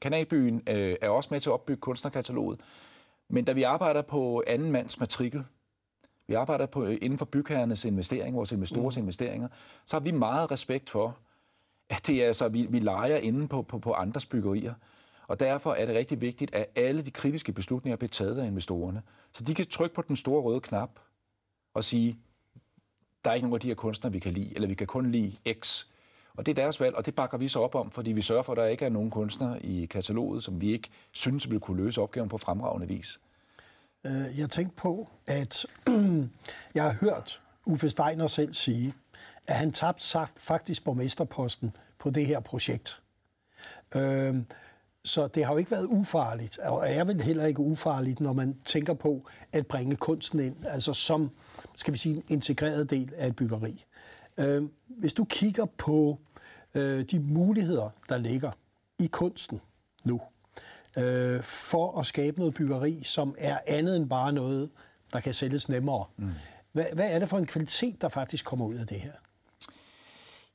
Kanalbyen 0.00 0.62
øh, 0.68 0.96
er 1.02 1.08
også 1.08 1.28
med 1.32 1.40
til 1.40 1.50
at 1.50 1.54
opbygge 1.54 1.80
kunstnerkataloget, 1.80 2.60
men 3.28 3.44
da 3.44 3.52
vi 3.52 3.62
arbejder 3.62 4.02
på 4.02 4.42
anden 4.46 4.72
mands 4.72 5.00
matrikel, 5.00 5.44
vi 6.26 6.34
arbejder 6.34 6.66
på, 6.66 6.84
øh, 6.84 6.98
inden 7.02 7.18
for 7.18 7.24
bygherrenes 7.24 7.84
investering, 7.84 8.36
vores 8.36 8.52
investorers 8.52 8.96
mm. 8.96 9.02
investeringer, 9.02 9.48
så 9.86 9.96
har 9.96 10.00
vi 10.00 10.10
meget 10.10 10.50
respekt 10.50 10.90
for, 10.90 11.18
at 11.90 12.06
det 12.06 12.22
er 12.22 12.26
altså, 12.26 12.48
vi, 12.48 12.66
vi 12.70 12.78
leger 12.78 13.16
inde 13.16 13.48
på, 13.48 13.62
på, 13.62 13.78
på 13.78 13.92
andres 13.92 14.26
byggerier. 14.26 14.74
Og 15.26 15.40
derfor 15.40 15.72
er 15.72 15.86
det 15.86 15.94
rigtig 15.94 16.20
vigtigt, 16.20 16.54
at 16.54 16.66
alle 16.74 17.02
de 17.04 17.10
kritiske 17.10 17.52
beslutninger 17.52 17.96
bliver 17.96 18.08
taget 18.08 18.38
af 18.38 18.46
investorerne. 18.46 19.02
Så 19.32 19.44
de 19.44 19.54
kan 19.54 19.66
trykke 19.66 19.94
på 19.94 20.02
den 20.02 20.16
store 20.16 20.42
røde 20.42 20.60
knap 20.60 20.90
og 21.74 21.84
sige, 21.84 22.18
der 23.24 23.30
er 23.30 23.34
ikke 23.34 23.46
nogen 23.46 23.54
af 23.54 23.60
de 23.60 23.68
her 23.68 23.74
kunstnere, 23.74 24.12
vi 24.12 24.18
kan 24.18 24.32
lide, 24.32 24.54
eller 24.54 24.68
vi 24.68 24.74
kan 24.74 24.86
kun 24.86 25.10
lide 25.10 25.36
X. 25.60 25.86
Og 26.36 26.46
det 26.46 26.58
er 26.58 26.62
deres 26.62 26.80
valg, 26.80 26.96
og 26.96 27.06
det 27.06 27.14
bakker 27.14 27.38
vi 27.38 27.48
så 27.48 27.60
op 27.60 27.74
om, 27.74 27.90
fordi 27.90 28.12
vi 28.12 28.22
sørger 28.22 28.42
for, 28.42 28.52
at 28.52 28.56
der 28.56 28.66
ikke 28.66 28.84
er 28.84 28.88
nogen 28.88 29.10
kunstnere 29.10 29.62
i 29.62 29.86
kataloget, 29.86 30.44
som 30.44 30.60
vi 30.60 30.72
ikke 30.72 30.88
synes 31.12 31.50
vil 31.50 31.60
kunne 31.60 31.84
løse 31.84 32.00
opgaven 32.00 32.28
på 32.28 32.38
fremragende 32.38 32.88
vis. 32.88 33.20
Øh, 34.06 34.38
jeg 34.38 34.50
tænkte 34.50 34.76
på, 34.76 35.08
at 35.26 35.66
jeg 36.74 36.84
har 36.84 36.96
hørt 37.00 37.42
Uffe 37.66 37.90
Steiner 37.90 38.26
selv 38.26 38.54
sige, 38.54 38.94
at 39.48 39.54
han 39.54 39.72
tabte 39.72 40.18
faktisk 40.36 40.84
borgmesterposten 40.84 41.74
på 41.98 42.10
det 42.10 42.26
her 42.26 42.40
projekt. 42.40 43.00
Øhm, 43.94 44.46
så 45.04 45.26
det 45.26 45.44
har 45.44 45.52
jo 45.52 45.58
ikke 45.58 45.70
været 45.70 45.86
ufarligt, 45.86 46.58
og 46.58 46.88
er 46.88 47.04
vel 47.04 47.22
heller 47.22 47.46
ikke 47.46 47.60
ufarligt, 47.60 48.20
når 48.20 48.32
man 48.32 48.56
tænker 48.64 48.94
på 48.94 49.26
at 49.52 49.66
bringe 49.66 49.96
kunsten 49.96 50.40
ind, 50.40 50.56
altså 50.66 50.92
som, 50.94 51.30
skal 51.76 51.92
vi 51.92 51.98
sige, 51.98 52.14
en 52.16 52.24
integreret 52.28 52.90
del 52.90 53.12
af 53.16 53.26
et 53.26 53.36
byggeri. 53.36 53.84
Øh, 54.40 54.62
hvis 54.86 55.12
du 55.12 55.24
kigger 55.24 55.64
på 55.64 56.18
øh, 56.74 57.04
de 57.04 57.20
muligheder, 57.20 57.90
der 58.08 58.18
ligger 58.18 58.50
i 58.98 59.06
kunsten 59.06 59.60
nu, 60.04 60.20
øh, 60.98 61.42
for 61.42 62.00
at 62.00 62.06
skabe 62.06 62.38
noget 62.38 62.54
byggeri, 62.54 63.02
som 63.04 63.34
er 63.38 63.58
andet 63.66 63.96
end 63.96 64.08
bare 64.08 64.32
noget, 64.32 64.70
der 65.12 65.20
kan 65.20 65.34
sælges 65.34 65.68
nemmere. 65.68 66.04
Mm. 66.16 66.30
Hvad, 66.72 66.84
hvad 66.94 67.10
er 67.10 67.18
det 67.18 67.28
for 67.28 67.38
en 67.38 67.46
kvalitet, 67.46 68.02
der 68.02 68.08
faktisk 68.08 68.44
kommer 68.44 68.66
ud 68.66 68.74
af 68.74 68.86
det 68.86 69.00
her? 69.00 69.12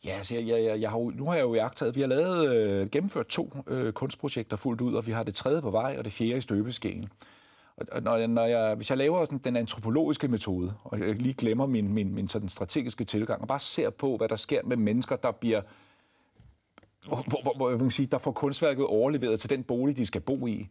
Ja, 0.05 0.11
altså, 0.11 0.35
jeg, 0.35 0.47
jeg, 0.47 0.63
jeg, 0.63 0.81
jeg 0.81 0.89
har, 0.89 0.97
nu 0.97 1.25
har 1.25 1.35
jeg 1.35 1.41
jo 1.41 1.53
jagtet, 1.53 1.95
vi 1.95 2.01
har 2.01 2.07
lavet, 2.07 2.55
øh, 2.55 2.89
gennemført 2.89 3.27
to 3.27 3.53
øh, 3.67 3.93
kunstprojekter 3.93 4.57
fuldt 4.57 4.81
ud, 4.81 4.93
og 4.93 5.07
vi 5.07 5.11
har 5.11 5.23
det 5.23 5.35
tredje 5.35 5.61
på 5.61 5.71
vej, 5.71 5.95
og 5.97 6.03
det 6.03 6.13
fjerde 6.13 6.37
i 6.37 6.41
støbeskeen. 6.41 7.09
Og 7.91 8.03
når, 8.03 8.27
når 8.27 8.45
jeg, 8.45 8.75
hvis 8.75 8.89
jeg 8.89 8.97
laver 8.97 9.25
sådan, 9.25 9.37
den 9.37 9.55
antropologiske 9.55 10.27
metode, 10.27 10.73
og 10.83 10.99
jeg 10.99 11.15
lige 11.15 11.33
glemmer 11.33 11.65
min, 11.65 11.93
min, 11.93 12.15
min 12.15 12.29
sådan 12.29 12.49
strategiske 12.49 13.03
tilgang, 13.03 13.41
og 13.41 13.47
bare 13.47 13.59
ser 13.59 13.89
på, 13.89 14.17
hvad 14.17 14.29
der 14.29 14.35
sker 14.35 14.61
med 14.63 14.77
mennesker, 14.77 15.15
der 15.15 15.31
bliver 15.31 15.61
hvor, 17.07 17.25
hvor, 17.27 17.53
hvor 17.55 17.69
man 17.69 17.79
kan 17.79 17.91
sige, 17.91 18.05
der 18.05 18.17
får 18.17 18.31
kunstværket 18.31 18.85
overleveret 18.85 19.39
til 19.39 19.49
den 19.49 19.63
bolig, 19.63 19.97
de 19.97 20.05
skal 20.05 20.21
bo 20.21 20.47
i, 20.47 20.67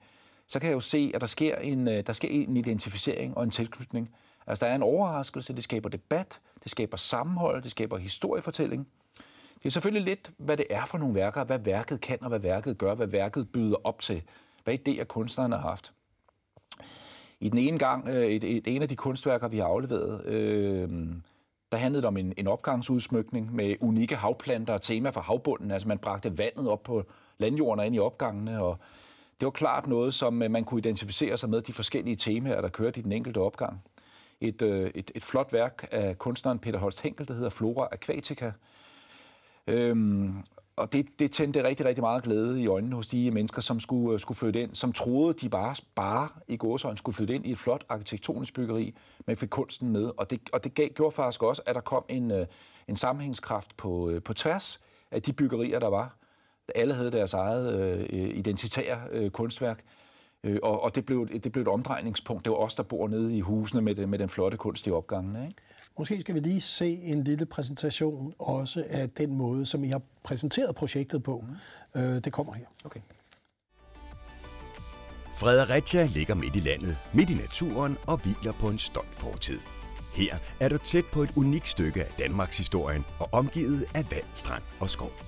så 0.46 0.60
kan 0.60 0.68
jeg 0.68 0.74
jo 0.74 0.80
se, 0.80 1.10
at 1.14 1.20
der 1.20 1.26
sker 1.26 1.56
en, 1.56 1.88
øh, 1.88 2.06
der 2.06 2.12
sker 2.12 2.28
en 2.28 2.56
identificering 2.56 3.36
og 3.36 3.44
en 3.44 3.50
tilknytning. 3.50 4.08
Altså, 4.46 4.64
der 4.64 4.70
er 4.70 4.74
en 4.74 4.82
overraskelse, 4.82 5.52
det 5.52 5.64
skaber 5.64 5.88
debat, 5.88 6.40
det 6.62 6.70
skaber 6.70 6.96
sammenhold, 6.96 7.62
det 7.62 7.70
skaber 7.70 7.96
historiefortælling. 7.96 8.88
Det 9.54 9.66
er 9.66 9.70
selvfølgelig 9.70 10.02
lidt, 10.02 10.30
hvad 10.36 10.56
det 10.56 10.66
er 10.70 10.86
for 10.86 10.98
nogle 10.98 11.14
værker, 11.14 11.44
hvad 11.44 11.58
værket 11.58 12.00
kan, 12.00 12.18
og 12.22 12.28
hvad 12.28 12.38
værket 12.38 12.78
gør, 12.78 12.94
hvad 12.94 13.06
værket 13.06 13.52
byder 13.52 13.76
op 13.84 14.00
til, 14.00 14.22
hvad 14.64 14.78
idéer 14.78 15.04
kunstneren 15.04 15.52
har 15.52 15.60
haft. 15.60 15.92
I 17.40 17.49
den 17.49 17.59
ene 17.59 17.78
gang, 17.78 18.09
øh, 18.09 18.26
et, 18.26 18.45
et, 18.45 18.68
en 18.68 18.83
af 18.83 18.88
de 18.88 18.97
kunstværker, 18.97 19.49
vi 19.49 19.59
har 19.59 19.66
afleveret, 19.66 20.26
øh, 20.26 20.88
der 21.73 21.76
handlede 21.76 22.02
det 22.02 22.09
om 22.09 22.16
en, 22.16 22.33
en 22.37 22.47
opgangsudsmykning 22.47 23.54
med 23.54 23.75
unikke 23.80 24.16
havplanter 24.16 24.75
og 24.75 24.83
tema 24.83 25.11
for 25.11 25.21
havbunden. 25.21 25.71
Altså 25.71 25.88
man 25.88 25.99
bragte 25.99 26.38
vandet 26.38 26.68
op 26.68 26.83
på 26.83 27.04
landjorden 27.38 27.80
og 27.80 27.87
ind 27.87 27.97
i 27.97 27.99
opgangene, 27.99 28.62
og 28.62 28.78
det 29.40 29.45
var 29.45 29.50
klart 29.50 29.87
noget, 29.87 30.14
som 30.14 30.42
øh, 30.42 30.50
man 30.50 30.64
kunne 30.64 30.78
identificere 30.78 31.37
sig 31.38 31.50
med 31.50 31.62
de 31.62 31.73
forskellige 31.73 32.16
temaer, 32.16 32.61
der 32.61 32.68
kørte 32.68 33.00
i 33.00 33.02
den 33.02 33.12
enkelte 33.12 33.38
opgang. 33.38 33.83
Et, 34.40 34.62
øh, 34.62 34.90
et, 34.95 35.11
et 35.14 35.23
flot 35.23 35.52
værk 35.52 35.88
af 35.90 36.18
kunstneren 36.18 36.59
Peter 36.59 36.78
Holst 36.78 37.00
Henkel, 37.00 37.28
der 37.28 37.35
hedder 37.35 37.50
Flora 37.50 37.88
Aquatica. 37.92 38.52
Øhm, 39.66 40.42
og 40.78 40.92
det, 40.92 41.18
det 41.18 41.30
tændte 41.30 41.64
rigtig, 41.64 41.87
rigtig 41.87 42.02
meget 42.02 42.23
glæde 42.23 42.62
i 42.62 42.66
øjnene 42.66 42.97
hos 42.97 43.06
de 43.06 43.30
mennesker, 43.30 43.62
som 43.62 43.80
skulle, 43.80 44.12
øh, 44.12 44.20
skulle 44.20 44.38
flytte 44.38 44.62
ind, 44.62 44.75
som 44.75 44.92
troede, 44.92 45.35
de 45.35 45.49
bare, 45.49 45.75
bare 45.94 46.28
i 46.49 46.56
gåsøjne 46.56 46.99
skulle 46.99 47.16
flytte 47.16 47.35
ind 47.35 47.47
i 47.47 47.52
et 47.52 47.58
flot 47.58 47.85
arkitektonisk 47.88 48.54
byggeri, 48.54 48.94
men 49.26 49.37
fik 49.37 49.49
kunsten 49.49 49.88
med. 49.88 50.11
Og 50.16 50.30
det, 50.30 50.40
og 50.52 50.64
det 50.64 50.75
gav, 50.75 50.88
gjorde 50.88 51.14
faktisk 51.14 51.42
også, 51.42 51.62
at 51.66 51.75
der 51.75 51.80
kom 51.80 52.04
en, 52.08 52.30
øh, 52.30 52.47
en 52.88 52.97
sammenhængskraft 52.97 53.76
på, 53.76 54.11
øh, 54.11 54.23
på 54.23 54.35
tværs 54.35 54.80
af 55.11 55.23
de 55.23 55.32
byggerier, 55.32 55.78
der 55.78 55.88
var. 55.88 56.16
Alle 56.75 56.94
havde 56.94 57.12
deres 57.12 57.32
eget 57.32 57.80
øh, 57.80 58.37
identitære 58.38 58.99
øh, 59.12 59.30
kunstværk. 59.30 59.85
Øh, 60.48 60.58
og, 60.62 60.84
og 60.84 60.94
det, 60.94 61.06
blev, 61.06 61.28
det 61.28 61.52
blev 61.52 61.62
et 61.62 61.68
omdrejningspunkt. 61.68 62.44
Det 62.44 62.50
var 62.50 62.56
os, 62.56 62.74
der 62.74 62.82
bor 62.82 63.08
nede 63.08 63.36
i 63.36 63.40
husene 63.40 63.82
med, 63.82 63.94
det, 63.94 64.08
med 64.08 64.18
den 64.18 64.28
flotte 64.28 64.56
kunst 64.56 64.86
i 64.86 64.90
opgangene. 64.90 65.42
Ikke? 65.42 65.54
Måske 65.98 66.20
skal 66.20 66.34
vi 66.34 66.40
lige 66.40 66.60
se 66.60 66.94
en 67.02 67.24
lille 67.24 67.46
præsentation 67.46 68.34
også 68.38 68.84
af 68.88 69.10
den 69.10 69.34
måde, 69.34 69.66
som 69.66 69.84
I 69.84 69.88
har 69.88 70.00
præsenteret 70.22 70.74
projektet 70.74 71.22
på. 71.22 71.44
Mm. 71.94 72.00
Øh, 72.00 72.24
det 72.24 72.32
kommer 72.32 72.54
her. 72.54 72.66
Okay. 72.84 73.00
Fredericia 75.36 76.04
ligger 76.06 76.34
midt 76.34 76.56
i 76.56 76.60
landet, 76.60 76.96
midt 77.12 77.30
i 77.30 77.34
naturen 77.34 77.96
og 78.06 78.18
hviler 78.18 78.52
på 78.52 78.68
en 78.68 78.78
stolt 78.78 79.14
fortid. 79.14 79.58
Her 80.14 80.36
er 80.60 80.68
du 80.68 80.78
tæt 80.78 81.04
på 81.12 81.22
et 81.22 81.30
unikt 81.36 81.68
stykke 81.68 82.04
af 82.04 82.12
Danmarks 82.18 82.58
historien 82.58 83.04
og 83.20 83.28
omgivet 83.32 83.82
af 83.94 84.10
vand, 84.10 84.26
strand 84.36 84.62
og 84.80 84.90
skov. 84.90 85.27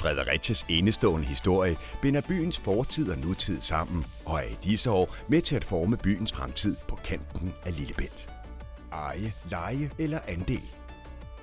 Fredericias 0.00 0.66
enestående 0.68 1.26
historie 1.26 1.76
binder 2.02 2.20
byens 2.20 2.58
fortid 2.58 3.10
og 3.10 3.18
nutid 3.18 3.60
sammen 3.60 4.06
og 4.26 4.38
er 4.38 4.42
i 4.42 4.56
disse 4.64 4.90
år 4.90 5.16
med 5.28 5.42
til 5.42 5.56
at 5.56 5.64
forme 5.64 5.96
byens 5.96 6.32
fremtid 6.32 6.76
på 6.88 6.96
kanten 6.96 7.54
af 7.66 7.76
Lillebælt. 7.76 8.28
Eje, 8.92 9.32
leje 9.50 9.90
eller 9.98 10.18
andel. 10.28 10.70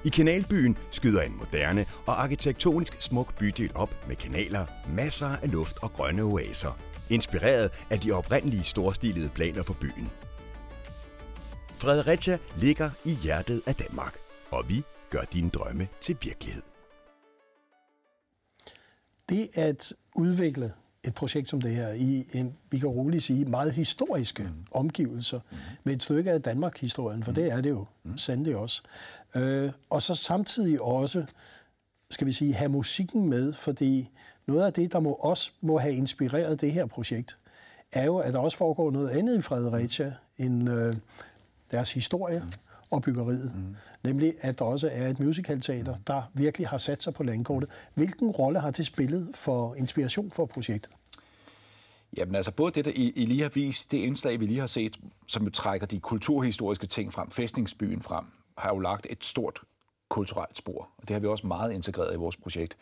I 0.04 0.10
kanalbyen 0.10 0.78
skyder 0.92 1.22
en 1.22 1.38
moderne 1.38 1.86
og 2.06 2.24
arkitektonisk 2.24 3.02
smuk 3.02 3.36
bydel 3.36 3.72
op 3.76 4.08
med 4.08 4.16
kanaler, 4.16 4.66
masser 4.90 5.30
af 5.30 5.52
luft 5.52 5.78
og 5.82 5.94
grønne 5.94 6.22
oaser, 6.22 6.80
inspireret 7.10 7.72
af 7.90 8.00
de 8.00 8.12
oprindelige 8.12 8.64
storstilede 8.64 9.30
planer 9.30 9.64
for 9.64 9.74
byen. 9.74 10.10
Fredericia 11.78 12.38
ligger 12.56 12.90
i 13.04 13.12
hjertet 13.12 13.62
af 13.66 13.76
Danmark, 13.76 14.18
og 14.52 14.70
vi 14.70 14.84
gør 15.10 15.22
dine 15.34 15.50
drømme 15.50 15.88
til 16.02 16.18
virkelighed. 16.22 16.77
Det 19.30 19.50
at 19.54 19.94
udvikle 20.16 20.74
et 21.08 21.14
projekt 21.14 21.50
som 21.50 21.62
det 21.62 21.72
her 21.72 21.94
i 21.94 22.26
en, 22.34 22.58
vi 22.72 22.80
kan 22.80 22.90
roligt 22.90 23.24
sige, 23.24 23.46
meget 23.46 23.74
historiske 23.74 24.44
mm. 24.44 24.50
omgivelser 24.72 25.40
mm. 25.52 25.58
med 25.84 25.94
et 25.94 26.04
stykke 26.04 26.32
af 26.32 26.42
Danmark-historien, 26.42 27.24
for 27.24 27.32
mm. 27.32 27.36
det 27.36 27.52
er 27.52 27.62
det 27.62 27.70
jo 27.70 27.86
mm. 28.04 28.18
sandelig 28.18 28.56
også. 28.56 28.82
Øh, 29.36 29.72
og 29.90 30.02
så 30.02 30.16
samtidig 30.16 30.82
også, 30.82 31.26
skal 32.10 32.28
vi 32.28 32.32
sige, 32.32 32.54
have 32.54 32.70
musikken 32.70 33.30
med, 33.30 33.54
fordi 33.54 34.12
noget 34.48 34.66
af 34.66 34.74
det, 34.74 34.92
der 34.94 35.00
må 35.00 35.14
også 35.14 35.52
må 35.62 35.78
have 35.78 35.94
inspireret 35.94 36.62
det 36.62 36.72
her 36.72 36.86
projekt, 36.86 37.38
er 37.92 38.06
jo, 38.06 38.18
at 38.18 38.34
der 38.34 38.40
også 38.40 38.58
foregår 38.58 38.92
noget 38.92 39.10
andet 39.10 39.38
i 39.38 39.42
Fredericia 39.42 40.14
end 40.38 40.70
øh, 40.70 40.94
deres 41.72 41.92
historie 41.92 42.40
mm. 42.40 42.52
Og 42.92 43.02
byggeriet. 43.02 43.56
Mm. 43.56 43.76
Nemlig, 44.04 44.34
at 44.42 44.60
der 44.60 44.66
også 44.66 44.90
er 44.92 45.08
et 45.08 45.20
musicalteater, 45.20 45.96
der 46.08 46.22
virkelig 46.34 46.68
har 46.68 46.78
sat 46.78 47.04
sig 47.04 47.14
på 47.14 47.24
landkortet. 47.24 47.70
Hvilken 47.94 48.30
rolle 48.30 48.60
har 48.60 48.72
det 48.72 48.86
spillet 48.86 49.30
for 49.36 49.76
inspiration 49.76 50.32
for 50.32 50.46
projektet? 50.46 50.92
Jamen 52.18 52.36
altså, 52.36 52.52
både 52.52 52.72
det, 52.72 52.86
der 52.86 52.92
I, 52.96 53.12
I 53.16 53.26
lige 53.26 53.42
har 53.42 53.50
vist, 53.50 53.92
det 53.92 53.98
indslag, 53.98 54.40
vi 54.40 54.46
lige 54.46 54.60
har 54.60 54.68
set, 54.68 54.98
som 55.28 55.44
jo 55.44 55.50
trækker 55.50 55.88
de 55.88 56.00
kulturhistoriske 56.00 56.88
ting 56.88 57.14
frem, 57.14 57.32
fæstningsbyen 57.32 58.02
frem, 58.02 58.26
har 58.58 58.70
jo 58.70 58.80
lagt 58.80 59.08
et 59.10 59.26
stort 59.26 59.60
kulturelt 60.10 60.58
spor. 60.58 60.90
Og 60.98 61.08
det 61.08 61.14
har 61.14 61.20
vi 61.20 61.28
også 61.28 61.48
meget 61.48 61.72
integreret 61.72 62.14
i 62.14 62.18
vores 62.18 62.38
projekt. 62.38 62.78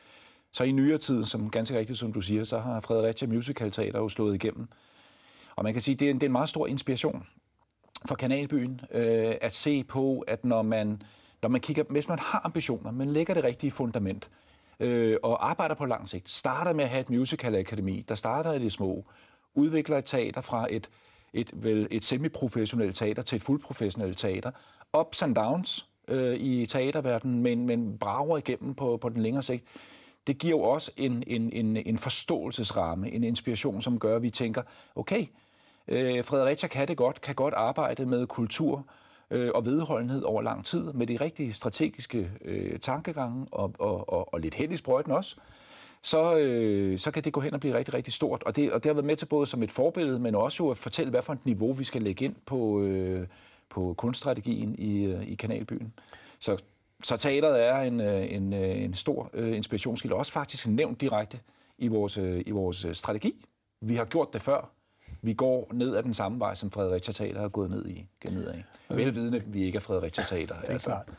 Så 0.51 0.63
i 0.63 0.71
nyere 0.71 0.97
tid, 0.97 1.25
som 1.25 1.49
ganske 1.49 1.77
rigtigt, 1.79 1.99
som 1.99 2.13
du 2.13 2.21
siger, 2.21 2.43
så 2.43 2.59
har 2.59 2.79
Fredericia 2.79 3.27
Musical 3.27 3.71
Teater 3.71 3.99
jo 3.99 4.09
slået 4.09 4.35
igennem. 4.35 4.67
Og 5.55 5.63
man 5.63 5.73
kan 5.73 5.81
sige, 5.81 5.95
det 5.95 6.05
er 6.05 6.11
en, 6.11 6.15
det 6.15 6.23
er 6.23 6.27
en 6.27 6.31
meget 6.31 6.49
stor 6.49 6.67
inspiration 6.67 7.27
for 8.07 8.15
Kanalbyen 8.15 8.81
øh, 8.91 9.33
at 9.41 9.53
se 9.53 9.83
på, 9.83 10.19
at 10.27 10.45
når 10.45 10.61
man, 10.61 11.01
når 11.41 11.49
man 11.49 11.61
kigger, 11.61 11.83
hvis 11.89 12.07
man 12.07 12.19
har 12.19 12.41
ambitioner, 12.43 12.91
man 12.91 13.09
lægger 13.09 13.33
det 13.33 13.43
rigtige 13.43 13.71
fundament, 13.71 14.29
øh, 14.79 15.17
og 15.23 15.49
arbejder 15.49 15.75
på 15.75 15.85
lang 15.85 16.09
sigt, 16.09 16.29
starter 16.29 16.73
med 16.73 16.83
at 16.83 16.89
have 16.89 17.01
et 17.01 17.09
musical 17.09 17.55
akademi, 17.55 18.05
der 18.07 18.15
starter 18.15 18.53
i 18.53 18.59
det 18.59 18.71
små, 18.71 19.05
udvikler 19.53 19.97
et 19.97 20.05
teater 20.05 20.41
fra 20.41 20.67
et, 20.69 20.89
et, 21.33 21.51
vel, 21.53 21.87
et 21.91 22.03
semi-professionelt 22.03 22.95
teater 22.95 23.21
til 23.21 23.35
et 23.35 23.41
fuldprofessionelt 23.41 24.17
teater, 24.17 24.51
ups 24.99 25.21
and 25.21 25.35
downs 25.35 25.85
øh, 26.07 26.35
i 26.35 26.65
teaterverdenen, 26.65 27.43
men, 27.43 27.65
men 27.65 27.97
brager 27.97 28.37
igennem 28.37 28.75
på, 28.75 28.97
på 28.97 29.09
den 29.09 29.21
længere 29.21 29.43
sigt, 29.43 29.65
det 30.27 30.37
giver 30.37 30.57
jo 30.57 30.61
også 30.61 30.91
en, 30.97 31.23
en, 31.27 31.53
en, 31.53 31.77
en 31.77 31.97
forståelsesramme, 31.97 33.11
en 33.11 33.23
inspiration, 33.23 33.81
som 33.81 33.99
gør, 33.99 34.15
at 34.15 34.21
vi 34.21 34.29
tænker, 34.29 34.61
okay, 34.95 35.25
øh, 35.87 36.23
Fredericia 36.23 36.67
kan 36.67 36.87
det 36.87 36.97
godt, 36.97 37.21
kan 37.21 37.35
godt 37.35 37.53
arbejde 37.53 38.05
med 38.05 38.27
kultur 38.27 38.85
øh, 39.31 39.51
og 39.55 39.65
vedholdenhed 39.65 40.23
over 40.23 40.41
lang 40.41 40.65
tid, 40.65 40.93
med 40.93 41.07
de 41.07 41.17
rigtige 41.21 41.53
strategiske 41.53 42.31
øh, 42.45 42.79
tankegange 42.79 43.47
og, 43.51 43.73
og, 43.79 44.13
og, 44.13 44.33
og 44.33 44.39
lidt 44.39 44.55
held 44.55 44.71
i 44.71 44.77
sprøjten 44.77 45.11
også, 45.11 45.35
så, 46.01 46.37
øh, 46.37 46.97
så 46.97 47.11
kan 47.11 47.23
det 47.23 47.33
gå 47.33 47.41
hen 47.41 47.53
og 47.53 47.59
blive 47.59 47.77
rigtig, 47.77 47.93
rigtig 47.93 48.13
stort. 48.13 48.43
Og 48.43 48.55
det, 48.55 48.71
og 48.71 48.83
det 48.83 48.89
har 48.89 48.93
været 48.93 49.05
med 49.05 49.15
til 49.15 49.25
både 49.25 49.45
som 49.45 49.63
et 49.63 49.71
forbillede, 49.71 50.19
men 50.19 50.35
også 50.35 50.63
jo 50.63 50.69
at 50.69 50.77
fortælle, 50.77 51.09
hvad 51.09 51.21
for 51.21 51.33
et 51.33 51.45
niveau 51.45 51.73
vi 51.73 51.83
skal 51.83 52.01
lægge 52.01 52.25
ind 52.25 52.35
på, 52.45 52.81
øh, 52.81 53.27
på 53.69 53.93
kunststrategien 53.97 54.75
i, 54.77 55.05
øh, 55.05 55.27
i 55.27 55.35
Kanalbyen. 55.35 55.93
Så 56.39 56.57
så 57.03 57.17
teateret 57.17 57.65
er 57.65 57.79
en, 57.79 58.01
øh, 58.01 58.31
en, 58.31 58.53
øh, 58.53 58.81
en 58.81 58.93
stor 58.93 59.29
øh, 59.33 59.55
inspirationskilde, 59.55 60.15
også 60.15 60.31
faktisk 60.31 60.67
nævnt 60.67 61.01
direkte 61.01 61.39
i 61.77 61.87
vores, 61.87 62.17
i 62.17 62.51
vores 62.51 62.85
strategi. 62.93 63.45
Vi 63.81 63.95
har 63.95 64.05
gjort 64.05 64.33
det 64.33 64.41
før. 64.41 64.74
Vi 65.21 65.33
går 65.33 65.71
ned 65.73 65.95
ad 65.95 66.03
den 66.03 66.13
samme 66.13 66.39
vej, 66.39 66.55
som 66.55 66.71
Fredericia 66.71 67.13
Teater 67.13 67.41
har 67.41 67.49
gået 67.49 67.69
ned 67.69 67.85
i. 67.85 68.07
Ned 68.31 68.47
af. 68.47 68.65
Velvidende, 68.89 69.37
at 69.37 69.53
vi 69.53 69.63
ikke 69.63 69.75
er 69.75 69.79
Fredericia 69.79 70.23
Teater. 70.23 70.55
det 70.55 70.69
er 70.69 70.73
altså. 70.73 70.89
klart. 70.89 71.09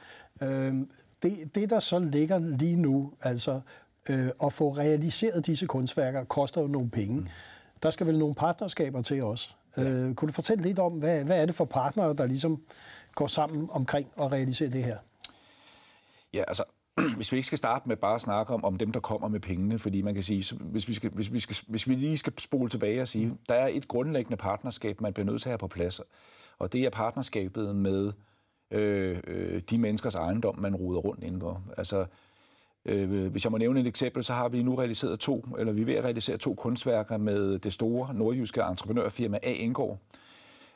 Øh, 0.50 0.74
det, 1.22 1.54
det, 1.54 1.70
der 1.70 1.80
så 1.80 1.98
ligger 1.98 2.38
lige 2.38 2.76
nu, 2.76 3.12
altså 3.22 3.60
øh, 4.08 4.28
at 4.44 4.52
få 4.52 4.70
realiseret 4.70 5.46
disse 5.46 5.66
kunstværker, 5.66 6.24
koster 6.24 6.60
jo 6.60 6.66
nogle 6.66 6.90
penge. 6.90 7.20
Mm. 7.20 7.28
Der 7.82 7.90
skal 7.90 8.06
vel 8.06 8.18
nogle 8.18 8.34
partnerskaber 8.34 9.02
til 9.02 9.22
os. 9.22 9.56
Ja. 9.76 9.82
Øh, 9.82 10.14
kunne 10.14 10.26
du 10.26 10.32
fortælle 10.32 10.62
lidt 10.62 10.78
om, 10.78 10.92
hvad, 10.92 11.24
hvad 11.24 11.42
er 11.42 11.46
det 11.46 11.54
for 11.54 11.64
partnere, 11.64 12.14
der 12.14 12.26
ligesom 12.26 12.62
går 13.14 13.26
sammen 13.26 13.68
omkring 13.70 14.12
at 14.20 14.32
realisere 14.32 14.68
det 14.68 14.84
her? 14.84 14.96
Ja, 16.34 16.44
altså, 16.48 16.64
hvis 17.16 17.32
vi 17.32 17.36
ikke 17.36 17.46
skal 17.46 17.58
starte 17.58 17.88
med 17.88 17.96
bare 17.96 18.14
at 18.14 18.20
snakke 18.20 18.54
om, 18.54 18.64
om 18.64 18.78
dem, 18.78 18.92
der 18.92 19.00
kommer 19.00 19.28
med 19.28 19.40
pengene, 19.40 19.78
fordi 19.78 20.02
man 20.02 20.14
kan 20.14 20.22
sige, 20.22 20.42
så 20.42 20.56
hvis, 20.56 20.88
vi 20.88 20.94
skal, 20.94 21.10
hvis, 21.10 21.32
vi 21.32 21.38
skal, 21.40 21.56
hvis 21.68 21.88
vi 21.88 21.94
lige 21.94 22.18
skal 22.18 22.32
spole 22.38 22.70
tilbage 22.70 23.02
og 23.02 23.08
sige, 23.08 23.38
der 23.48 23.54
er 23.54 23.68
et 23.72 23.88
grundlæggende 23.88 24.36
partnerskab, 24.36 25.00
man 25.00 25.12
bliver 25.12 25.26
nødt 25.26 25.42
til 25.42 25.48
at 25.48 25.50
have 25.50 25.58
på 25.58 25.68
plads, 25.68 26.00
og 26.58 26.72
det 26.72 26.84
er 26.84 26.90
partnerskabet 26.90 27.76
med 27.76 28.12
øh, 28.70 29.18
øh, 29.26 29.62
de 29.70 29.78
menneskers 29.78 30.14
ejendom, 30.14 30.58
man 30.58 30.76
ruder 30.76 31.00
rundt 31.00 31.24
indenfor. 31.24 31.62
Altså, 31.76 32.06
øh, 32.84 33.26
hvis 33.26 33.44
jeg 33.44 33.52
må 33.52 33.58
nævne 33.58 33.80
et 33.80 33.86
eksempel, 33.86 34.24
så 34.24 34.32
har 34.32 34.48
vi 34.48 34.62
nu 34.62 34.74
realiseret 34.74 35.20
to, 35.20 35.46
eller 35.58 35.72
vi 35.72 35.80
er 35.80 35.86
ved 35.86 35.94
at 35.94 36.04
realisere 36.04 36.36
to 36.36 36.54
kunstværker 36.54 37.16
med 37.16 37.58
det 37.58 37.72
store 37.72 38.14
nordjyske 38.14 38.60
entreprenørfirma 38.60 39.38
A. 39.42 39.52
Engård, 39.52 39.98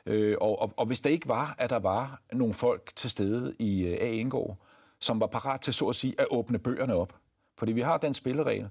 Øh, 0.05 0.37
og, 0.41 0.61
og, 0.61 0.73
og 0.77 0.85
hvis 0.85 0.99
der 0.99 1.09
ikke 1.09 1.27
var, 1.27 1.55
at 1.57 1.69
der 1.69 1.79
var 1.79 2.21
nogle 2.33 2.53
folk 2.53 2.91
til 2.95 3.09
stede 3.09 3.53
i 3.59 3.83
øh, 3.83 3.97
A. 4.01 4.11
Indgård, 4.11 4.57
som 5.01 5.19
var 5.19 5.27
parat 5.27 5.61
til, 5.61 5.73
så 5.73 5.89
at 5.89 5.95
sige, 5.95 6.15
at 6.17 6.27
åbne 6.31 6.59
bøgerne 6.59 6.95
op. 6.95 7.15
Fordi 7.57 7.71
vi 7.71 7.81
har 7.81 7.97
den 7.97 8.13
spilleregel, 8.13 8.69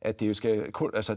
at 0.00 0.20
det 0.20 0.28
jo 0.28 0.34
skal, 0.34 0.72
altså, 0.94 1.16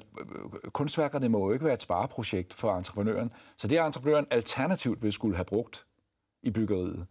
kunstværkerne 0.72 1.30
må 1.30 1.46
jo 1.48 1.54
ikke 1.54 1.66
være 1.66 1.74
et 1.74 1.82
spareprojekt 1.82 2.54
for 2.54 2.78
entreprenøren. 2.78 3.32
Så 3.58 3.68
det, 3.68 3.80
entreprenøren 3.80 4.28
alternativt 4.32 5.04
vil 5.04 5.14
skulle 5.14 5.36
have 5.36 5.46
brugt 5.46 5.86
i 6.44 6.52
byggeriet, 6.52 7.06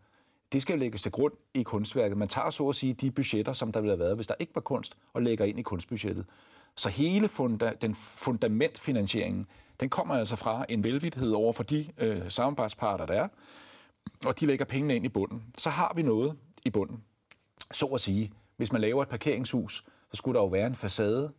det 0.52 0.62
skal 0.62 0.78
lægges 0.78 1.02
til 1.02 1.12
grund 1.12 1.32
i 1.54 1.62
kunstværket. 1.62 2.18
Man 2.18 2.28
tager 2.28 2.50
så 2.50 2.68
at 2.68 2.74
sige 2.74 2.94
de 2.94 3.10
budgetter, 3.10 3.52
som 3.52 3.72
der 3.72 3.80
ville 3.80 3.92
have 3.92 3.98
været, 3.98 4.16
hvis 4.16 4.26
der 4.26 4.34
ikke 4.38 4.54
var 4.54 4.60
kunst, 4.60 4.96
og 5.12 5.22
lægger 5.22 5.44
ind 5.44 5.58
i 5.58 5.62
kunstbudgettet. 5.62 6.26
Så 6.76 6.88
hele 6.88 7.28
funda, 7.28 7.72
den 7.80 7.94
fundamentfinansieringen, 7.94 9.46
den 9.80 9.88
kommer 9.88 10.14
altså 10.14 10.36
fra 10.36 10.64
en 10.68 10.84
velvidtighed 10.84 11.32
over 11.32 11.52
for 11.52 11.62
de 11.62 11.86
øh, 11.98 12.30
samarbejdsparter, 12.30 13.06
der 13.06 13.14
er, 13.14 13.28
og 14.26 14.40
de 14.40 14.46
lægger 14.46 14.64
pengene 14.64 14.96
ind 14.96 15.04
i 15.04 15.08
bunden. 15.08 15.44
Så 15.58 15.70
har 15.70 15.92
vi 15.96 16.02
noget 16.02 16.36
i 16.64 16.70
bunden 16.70 17.04
så 17.72 17.86
at 17.86 18.00
sige, 18.00 18.32
hvis 18.56 18.72
man 18.72 18.80
laver 18.80 19.02
et 19.02 19.08
parkeringshus, 19.08 19.84
så 20.10 20.16
skulle 20.16 20.34
der 20.34 20.42
jo 20.44 20.48
være 20.48 20.66
en 20.66 20.74
facade 20.74 21.32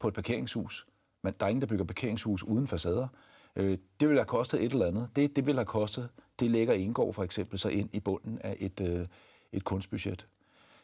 på 0.00 0.08
et 0.08 0.14
parkeringshus. 0.14 0.86
Men 1.22 1.34
der 1.40 1.46
er 1.46 1.50
ingen, 1.50 1.60
der 1.60 1.66
bygger 1.66 1.84
parkeringshus 1.84 2.42
uden 2.42 2.66
facader. 2.66 3.08
Øh, 3.56 3.78
det 4.00 4.08
vil 4.08 4.16
have 4.16 4.26
kostet 4.26 4.64
et 4.64 4.72
eller 4.72 4.86
andet. 4.86 5.08
Det, 5.16 5.36
det 5.36 5.46
vil 5.46 5.54
have 5.54 5.64
kostet, 5.64 6.08
det 6.40 6.50
lægger 6.50 6.74
indgår 6.74 7.12
for 7.12 7.24
eksempel 7.24 7.58
så 7.58 7.68
ind 7.68 7.90
i 7.92 8.00
bunden 8.00 8.38
af 8.38 8.56
et, 8.58 8.80
øh, 8.80 9.06
et 9.52 9.64
kunstbudget. 9.64 10.26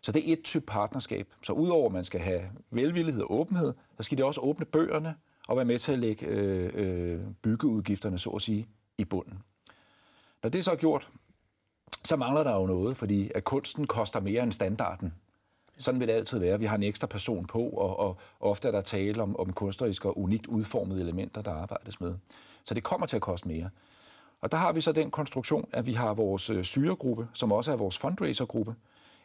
Så 0.01 0.13
det 0.13 0.29
er 0.29 0.33
et 0.33 0.43
type 0.43 0.67
partnerskab. 0.67 1.29
Så 1.43 1.53
udover 1.53 1.87
at 1.87 1.93
man 1.93 2.05
skal 2.05 2.21
have 2.21 2.43
velvillighed 2.71 3.23
og 3.23 3.41
åbenhed, 3.41 3.75
så 3.97 4.03
skal 4.03 4.19
det 4.19 4.25
også 4.25 4.41
åbne 4.41 4.67
bøgerne 4.67 5.15
og 5.49 5.57
være 5.57 5.65
med 5.65 5.79
til 5.79 5.93
at 5.93 5.99
lægge 5.99 6.27
øh, 6.27 6.71
øh, 6.75 7.21
byggeudgifterne, 7.43 8.19
så 8.19 8.31
at 8.31 8.43
sige, 8.43 8.69
i 8.99 9.05
bunden. 9.05 9.43
Når 10.43 10.51
det 10.51 10.59
er 10.59 10.63
så 10.63 10.77
gjort, 10.77 11.09
så 12.05 12.17
mangler 12.17 12.43
der 12.43 12.55
jo 12.55 12.67
noget, 12.67 12.97
fordi 12.97 13.31
at 13.35 13.45
kunsten 13.45 13.87
koster 13.87 14.21
mere 14.21 14.43
end 14.43 14.53
standarden. 14.53 15.15
Sådan 15.79 16.01
vil 16.01 16.09
det 16.09 16.15
altid 16.15 16.39
være. 16.39 16.59
Vi 16.59 16.67
har 16.67 16.77
en 16.77 16.83
ekstra 16.83 17.07
person 17.07 17.47
på, 17.47 17.63
og, 17.63 17.99
og 17.99 18.17
ofte 18.41 18.69
er 18.69 18.73
der 18.73 18.81
tale 18.81 19.23
om, 19.23 19.37
om 19.39 19.53
kunstneriske 19.53 20.09
og 20.09 20.19
unikt 20.19 20.47
udformede 20.47 21.01
elementer, 21.01 21.43
der 21.43 21.53
arbejdes 21.53 22.01
med. 22.01 22.15
Så 22.65 22.75
det 22.75 22.83
kommer 22.83 23.07
til 23.07 23.17
at 23.17 23.23
koste 23.23 23.49
mere. 23.49 23.71
Og 24.41 24.53
der 24.53 24.59
har 24.59 24.73
vi 24.73 24.81
så 24.81 24.93
den 24.93 25.11
konstruktion, 25.11 25.69
at 25.73 25.87
vi 25.87 25.93
har 25.93 26.15
vores 26.15 26.51
øh, 26.51 26.65
syregruppe, 26.65 26.65
styregruppe, 26.67 27.29
som 27.33 27.53
også 27.53 27.73
er 27.73 27.77
vores 27.77 27.99
fundraisergruppe. 27.99 28.75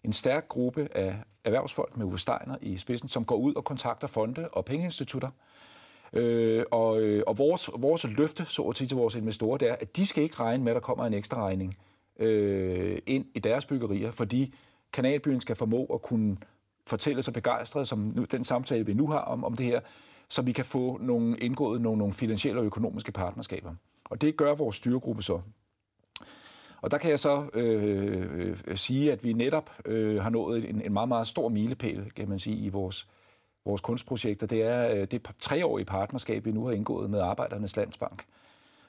En 0.03 0.13
stærk 0.13 0.47
gruppe 0.47 0.87
af 0.95 1.15
erhvervsfolk 1.43 1.97
med 1.97 2.05
Uwe 2.05 2.19
Steiner 2.19 2.57
i 2.61 2.77
spidsen, 2.77 3.09
som 3.09 3.25
går 3.25 3.35
ud 3.35 3.53
og 3.53 3.63
kontakter 3.63 4.07
fonde 4.07 4.49
og 4.49 4.65
pengeinstitutter, 4.65 5.29
Øh, 6.13 6.63
og, 6.71 7.01
øh, 7.01 7.23
og 7.27 7.37
vores, 7.37 7.69
vores 7.77 8.05
løfte, 8.17 8.45
så 8.45 8.61
at 8.61 8.77
sige 8.77 8.87
til 8.87 8.97
vores 8.97 9.15
investorer, 9.15 9.57
det 9.57 9.69
er, 9.69 9.75
at 9.79 9.97
de 9.97 10.05
skal 10.05 10.23
ikke 10.23 10.39
regne 10.39 10.63
med, 10.63 10.71
at 10.71 10.75
der 10.75 10.81
kommer 10.81 11.05
en 11.05 11.13
ekstra 11.13 11.45
regning 11.45 11.77
øh, 12.19 12.97
ind 13.05 13.25
i 13.35 13.39
deres 13.39 13.65
byggerier, 13.65 14.11
fordi 14.11 14.53
kanalbyen 14.93 15.41
skal 15.41 15.55
formå 15.55 15.85
at 15.85 16.01
kunne 16.01 16.37
fortælle 16.87 17.21
sig 17.21 17.33
begejstret, 17.33 17.87
som 17.87 17.99
nu, 17.99 18.23
den 18.23 18.43
samtale, 18.43 18.85
vi 18.85 18.93
nu 18.93 19.07
har 19.07 19.19
om, 19.19 19.43
om 19.43 19.55
det 19.55 19.65
her, 19.65 19.79
så 20.29 20.41
vi 20.41 20.51
kan 20.51 20.65
få 20.65 20.97
nogle 21.01 21.37
indgået 21.37 21.81
nogle, 21.81 21.97
nogle 21.97 22.13
finansielle 22.13 22.59
og 22.61 22.65
økonomiske 22.65 23.11
partnerskaber. 23.11 23.75
Og 24.05 24.21
det 24.21 24.37
gør 24.37 24.55
vores 24.55 24.75
styregruppe 24.75 25.21
så. 25.21 25.41
Og 26.81 26.91
der 26.91 26.97
kan 26.97 27.09
jeg 27.09 27.19
så 27.19 27.45
øh, 27.53 28.57
øh, 28.67 28.77
sige, 28.77 29.11
at 29.11 29.23
vi 29.23 29.33
netop 29.33 29.69
øh, 29.85 30.21
har 30.21 30.29
nået 30.29 30.69
en, 30.69 30.81
en 30.81 30.93
meget, 30.93 31.09
meget 31.09 31.27
stor 31.27 31.49
milepæl, 31.49 32.11
kan 32.15 32.29
man 32.29 32.39
sige, 32.39 32.57
i 32.57 32.69
vores, 32.69 33.07
vores 33.65 33.81
kunstprojekter. 33.81 34.47
Det 34.47 34.63
er 34.63 34.95
øh, 34.95 35.07
det 35.11 35.29
treårige 35.39 35.85
partnerskab, 35.85 36.45
vi 36.45 36.51
nu 36.51 36.65
har 36.65 36.71
indgået 36.71 37.09
med 37.09 37.19
Arbejdernes 37.19 37.75
Landsbank, 37.75 38.23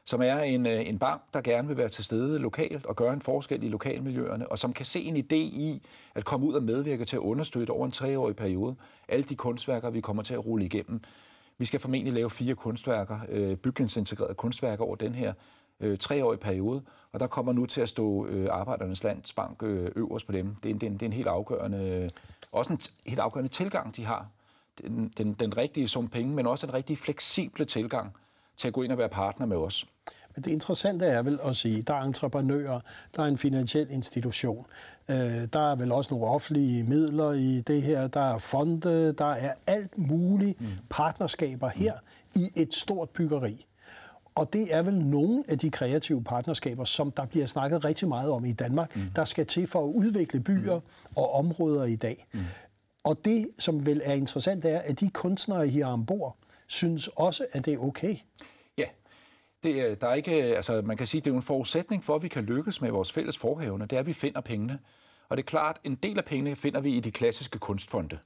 som 0.09 0.23
er 0.23 0.39
en, 0.39 0.67
øh, 0.67 0.89
en 0.89 0.99
bank, 0.99 1.23
der 1.35 1.41
gerne 1.41 1.69
vil 1.69 1.77
være 1.77 1.89
til 1.89 2.05
stede 2.05 2.39
lokalt 2.39 2.87
og 2.87 2.97
gøre 2.97 3.13
en 3.13 3.21
forskel 3.21 3.63
i 3.63 3.69
lokalmiljøerne, 3.69 4.49
og 4.49 4.59
som 4.59 4.73
kan 4.73 4.87
se 4.87 5.01
en 5.01 5.17
idé 5.17 5.35
i 5.37 5.83
at 6.15 6.25
komme 6.25 6.47
ud 6.47 6.55
og 6.55 6.63
medvirke 6.63 7.05
til 7.05 7.17
at 7.17 7.21
understøtte 7.21 7.71
over 7.71 7.87
en 7.87 7.93
treårig 7.93 8.37
periode 8.37 8.77
alle 9.09 9.25
de 9.25 9.37
kunstværker, 9.37 9.91
vi 9.91 10.01
kommer 10.01 10.23
til 10.23 10.35
at 10.35 10.47
rulle 10.47 10.65
igennem. 10.65 11.01
Vi 11.59 11.65
skal 11.65 11.81
formentlig 11.81 12.13
lave 12.13 12.31
fire 12.31 12.55
kunstværker, 12.55 13.19
øh, 13.29 13.57
bygningsintegrerede 13.57 14.35
kunstværker 14.35 14.85
over 14.85 14.97
den 14.97 15.15
her 15.15 15.33
øh, 15.81 15.99
treårige 15.99 16.41
periode, 16.41 16.83
og 17.13 17.21
der 17.21 17.27
kommer 17.27 17.53
nu 17.53 17.67
til 17.67 17.81
at 17.81 17.89
stå 17.89 18.27
øh, 18.27 18.49
Arbejdernes 18.51 19.05
Landsbank 19.05 19.63
øh, 19.63 19.91
øverst 19.97 20.27
på 20.27 20.33
dem. 20.33 20.57
Det 20.63 20.71
er, 20.71 20.75
det, 20.75 20.83
er 20.83 20.91
en, 20.91 20.93
det 20.93 21.03
er 21.03 21.07
en 21.07 21.13
helt 21.13 21.29
afgørende, 21.29 22.03
øh, 22.03 22.11
også 22.53 22.73
en 22.73 22.81
helt 23.07 23.21
afgørende 23.21 23.51
tilgang, 23.51 23.97
de 23.97 24.05
har. 24.05 24.27
Den, 24.83 25.13
den, 25.17 25.33
den 25.33 25.57
rigtige 25.57 25.89
sum 25.89 26.09
penge, 26.09 26.35
men 26.35 26.47
også 26.47 26.67
en 26.67 26.75
rigtig 26.75 26.99
fleksible 26.99 27.65
tilgang 27.65 28.13
til 28.59 28.69
at 28.69 28.75
gå 28.75 28.83
ind 28.83 28.93
og 28.93 28.99
være 28.99 29.09
partner 29.09 29.47
med 29.47 29.57
os. 29.57 29.87
Men 30.37 30.45
det 30.45 30.51
interessante 30.51 31.07
er 31.07 31.23
vel 31.23 31.39
at 31.45 31.57
sige, 31.57 31.83
der 31.83 31.95
er 31.95 32.03
entreprenører, 32.03 32.81
der 33.17 33.23
er 33.23 33.27
en 33.27 33.39
finansiel 33.39 33.87
institution, 33.91 34.67
øh, 35.09 35.49
der 35.53 35.73
er 35.73 35.77
vel 35.77 35.93
også 35.93 36.15
nogle 36.15 36.27
offentlige 36.27 36.83
midler 36.85 37.33
i 37.33 37.61
det 37.61 37.83
her, 37.83 38.07
der 38.07 38.35
er 38.35 38.39
fonde, 38.39 39.13
der 39.13 39.33
er 39.33 39.53
alt 39.67 39.99
muligt 39.99 40.61
mm. 40.61 40.67
partnerskaber 40.91 41.69
her 41.69 41.93
mm. 42.35 42.43
i 42.43 42.51
et 42.55 42.75
stort 42.75 43.11
byggeri. 43.11 43.67
Og 44.35 44.53
det 44.53 44.75
er 44.75 44.83
vel 44.83 44.95
nogle 44.95 45.45
af 45.49 45.59
de 45.59 45.71
kreative 45.71 46.25
partnerskaber, 46.25 46.85
som 46.85 47.11
der 47.11 47.27
bliver 47.27 47.47
snakket 47.47 47.85
rigtig 47.85 48.09
meget 48.09 48.31
om 48.31 48.45
i 48.45 48.53
Danmark, 48.53 48.97
mm. 48.97 49.03
der 49.17 49.25
skal 49.25 49.47
til 49.47 49.67
for 49.67 49.85
at 49.85 49.89
udvikle 49.89 50.41
byer 50.41 50.77
mm. 50.77 50.83
og 51.17 51.35
områder 51.35 51.85
i 51.85 51.97
dag. 51.97 52.27
Mm. 52.33 52.41
Og 53.05 53.25
det, 53.25 53.49
som 53.59 53.87
vel 53.87 54.01
er 54.05 54.15
interessant, 54.15 54.65
er, 54.65 54.79
at 54.79 55.01
de 55.01 55.11
kunstnere 55.11 55.67
her 55.67 55.87
ombord 55.87 56.37
synes 56.69 57.09
også, 57.09 57.47
at 57.53 57.65
det 57.65 57.75
er 57.75 57.79
okay. 57.79 58.17
Ja, 58.79 58.85
det 59.63 59.81
er, 59.81 59.95
der 59.95 60.09
er 60.09 60.15
ikke, 60.15 60.33
altså 60.33 60.83
man 60.83 60.97
kan 60.97 61.07
sige, 61.07 61.21
det 61.21 61.31
er 61.31 61.35
en 61.35 61.43
forudsætning 61.43 62.05
for, 62.05 62.15
at 62.15 62.23
vi 62.23 62.29
kan 62.29 62.45
lykkes 62.45 62.81
med 62.81 62.91
vores 62.91 63.13
fælles 63.13 63.39
forhævne, 63.39 63.85
det 63.85 63.93
er, 63.93 64.01
at 64.01 64.07
vi 64.07 64.13
finder 64.13 64.41
pengene. 64.41 64.79
Og 65.29 65.37
det 65.37 65.43
er 65.43 65.47
klart, 65.47 65.81
en 65.85 65.95
del 65.95 66.19
af 66.19 66.25
pengene 66.25 66.57
finder 66.57 66.81
vi 66.81 66.97
i 66.97 67.01
de 67.01 67.11
klassiske 67.11 67.59
kunstfonde. 67.59 68.19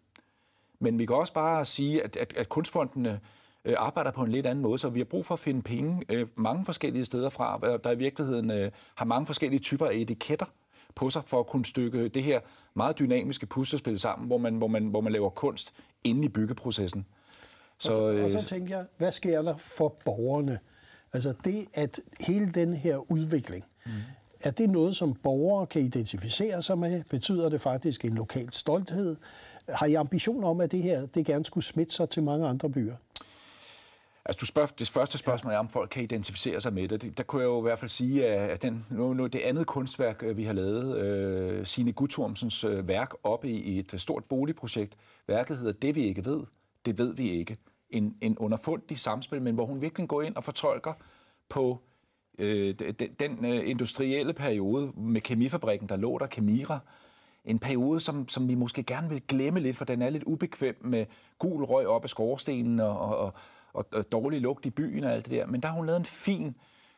Men 0.78 0.98
vi 0.98 1.06
kan 1.06 1.16
også 1.16 1.32
bare 1.32 1.64
sige, 1.64 2.02
at, 2.02 2.16
at, 2.16 2.36
at 2.36 2.48
kunstfondene 2.48 3.20
øh, 3.64 3.74
arbejder 3.78 4.10
på 4.10 4.22
en 4.22 4.32
lidt 4.32 4.46
anden 4.46 4.62
måde, 4.62 4.78
så 4.78 4.88
vi 4.88 5.00
har 5.00 5.04
brug 5.04 5.26
for 5.26 5.34
at 5.34 5.40
finde 5.40 5.62
penge 5.62 6.04
øh, 6.08 6.26
mange 6.36 6.64
forskellige 6.64 7.04
steder 7.04 7.28
fra, 7.28 7.78
der 7.84 7.90
i 7.90 7.98
virkeligheden 7.98 8.50
øh, 8.50 8.70
har 8.94 9.04
mange 9.04 9.26
forskellige 9.26 9.60
typer 9.60 9.86
af 9.86 9.94
etiketter 9.94 10.46
på 10.94 11.10
sig 11.10 11.22
for 11.26 11.40
at 11.40 11.46
kunne 11.46 11.64
stykke 11.64 12.08
det 12.08 12.22
her 12.22 12.40
meget 12.74 12.98
dynamiske 12.98 13.46
puslespil 13.46 13.98
sammen, 13.98 14.26
hvor 14.26 14.38
man, 14.38 14.54
hvor 14.54 14.66
man, 14.66 14.86
hvor 14.86 15.00
man 15.00 15.12
laver 15.12 15.30
kunst 15.30 15.74
inde 16.04 16.24
i 16.24 16.28
byggeprocessen. 16.28 17.06
Så, 17.82 17.92
og, 17.92 18.14
så, 18.14 18.24
og 18.24 18.30
så 18.30 18.38
øh, 18.38 18.44
tænker 18.44 18.76
jeg, 18.76 18.86
hvad 18.98 19.12
sker 19.12 19.42
der 19.42 19.56
for 19.56 19.96
borgerne? 20.04 20.58
Altså 21.12 21.34
det, 21.44 21.66
at 21.74 22.00
hele 22.20 22.50
den 22.54 22.74
her 22.74 23.10
udvikling, 23.12 23.64
mm. 23.86 23.92
er 24.40 24.50
det 24.50 24.70
noget, 24.70 24.96
som 24.96 25.14
borgere 25.14 25.66
kan 25.66 25.82
identificere 25.82 26.62
sig 26.62 26.78
med? 26.78 27.02
Betyder 27.10 27.48
det 27.48 27.60
faktisk 27.60 28.04
en 28.04 28.14
lokal 28.14 28.52
stolthed? 28.52 29.16
Har 29.68 29.86
I 29.86 29.94
ambitioner 29.94 30.48
om, 30.48 30.60
at 30.60 30.72
det 30.72 30.82
her 30.82 31.06
det 31.06 31.26
gerne 31.26 31.44
skulle 31.44 31.64
smitte 31.64 31.94
sig 31.94 32.08
til 32.08 32.22
mange 32.22 32.46
andre 32.46 32.70
byer? 32.70 32.96
Altså, 34.24 34.38
du 34.40 34.46
spørger, 34.46 34.68
det 34.78 34.90
første 34.90 35.18
spørgsmål 35.18 35.52
er, 35.52 35.58
om 35.58 35.68
folk 35.68 35.88
kan 35.90 36.02
identificere 36.02 36.60
sig 36.60 36.72
med 36.72 36.88
det. 36.88 37.18
Der 37.18 37.24
kunne 37.24 37.42
jeg 37.42 37.46
jo 37.46 37.58
i 37.58 37.62
hvert 37.62 37.78
fald 37.78 37.88
sige, 37.88 38.26
at 38.26 38.62
den, 38.62 38.86
nu, 38.90 39.14
nu, 39.14 39.26
det 39.26 39.38
andet 39.38 39.66
kunstværk, 39.66 40.22
øh, 40.22 40.36
vi 40.36 40.44
har 40.44 40.52
lavet, 40.52 40.98
øh, 40.98 41.66
Signe 41.66 41.92
Guttormsens 41.92 42.64
øh, 42.64 42.88
værk 42.88 43.10
oppe 43.22 43.48
i, 43.48 43.60
i 43.60 43.78
et 43.78 43.94
stort 43.96 44.24
boligprojekt. 44.24 44.96
Værket 45.28 45.58
hedder 45.58 45.72
Det 45.72 45.94
vi 45.94 46.02
ikke 46.02 46.24
ved, 46.24 46.40
det 46.84 46.98
ved 46.98 47.14
vi 47.14 47.30
ikke. 47.30 47.56
En, 47.92 48.16
en 48.20 48.38
underfundig 48.38 48.98
samspil, 48.98 49.42
men 49.42 49.54
hvor 49.54 49.66
hun 49.66 49.80
virkelig 49.80 50.08
går 50.08 50.22
ind 50.22 50.36
og 50.36 50.44
fortolker 50.44 50.92
på 51.48 51.78
øh, 52.38 52.74
den, 52.74 53.12
den 53.20 53.44
øh, 53.44 53.70
industrielle 53.70 54.32
periode 54.32 54.92
med 54.96 55.20
kemifabrikken, 55.20 55.88
der 55.88 55.96
lå 55.96 56.18
der, 56.18 56.26
Kemira, 56.26 56.78
en 57.44 57.58
periode, 57.58 58.00
som, 58.00 58.28
som 58.28 58.48
vi 58.48 58.54
måske 58.54 58.82
gerne 58.82 59.08
vil 59.08 59.22
glemme 59.28 59.60
lidt, 59.60 59.76
for 59.76 59.84
den 59.84 60.02
er 60.02 60.10
lidt 60.10 60.24
ubekvem 60.24 60.78
med 60.80 61.06
gul 61.38 61.64
røg 61.64 61.86
op 61.86 62.04
af 62.04 62.10
skorstenen 62.10 62.80
og, 62.80 62.98
og, 62.98 63.32
og, 63.72 63.86
og 63.92 64.12
dårlig 64.12 64.40
lugt 64.40 64.66
i 64.66 64.70
byen 64.70 65.04
og 65.04 65.12
alt 65.12 65.24
det 65.24 65.32
der. 65.32 65.46
Men 65.46 65.60
der 65.60 65.68
har 65.68 65.74
hun 65.74 65.86
lavet 65.86 66.00
en 66.00 66.04
fin 66.04 66.54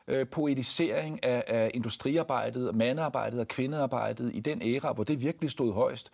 øh, 0.08 0.26
poetisering 0.26 1.24
af, 1.24 1.44
af 1.46 1.70
industriarbejdet, 1.74 2.74
mandearbejdet 2.74 3.40
og 3.40 3.48
kvindearbejdet 3.48 4.30
i 4.34 4.40
den 4.40 4.62
æra, 4.62 4.92
hvor 4.92 5.04
det 5.04 5.22
virkelig 5.22 5.50
stod 5.50 5.72
højst. 5.72 6.10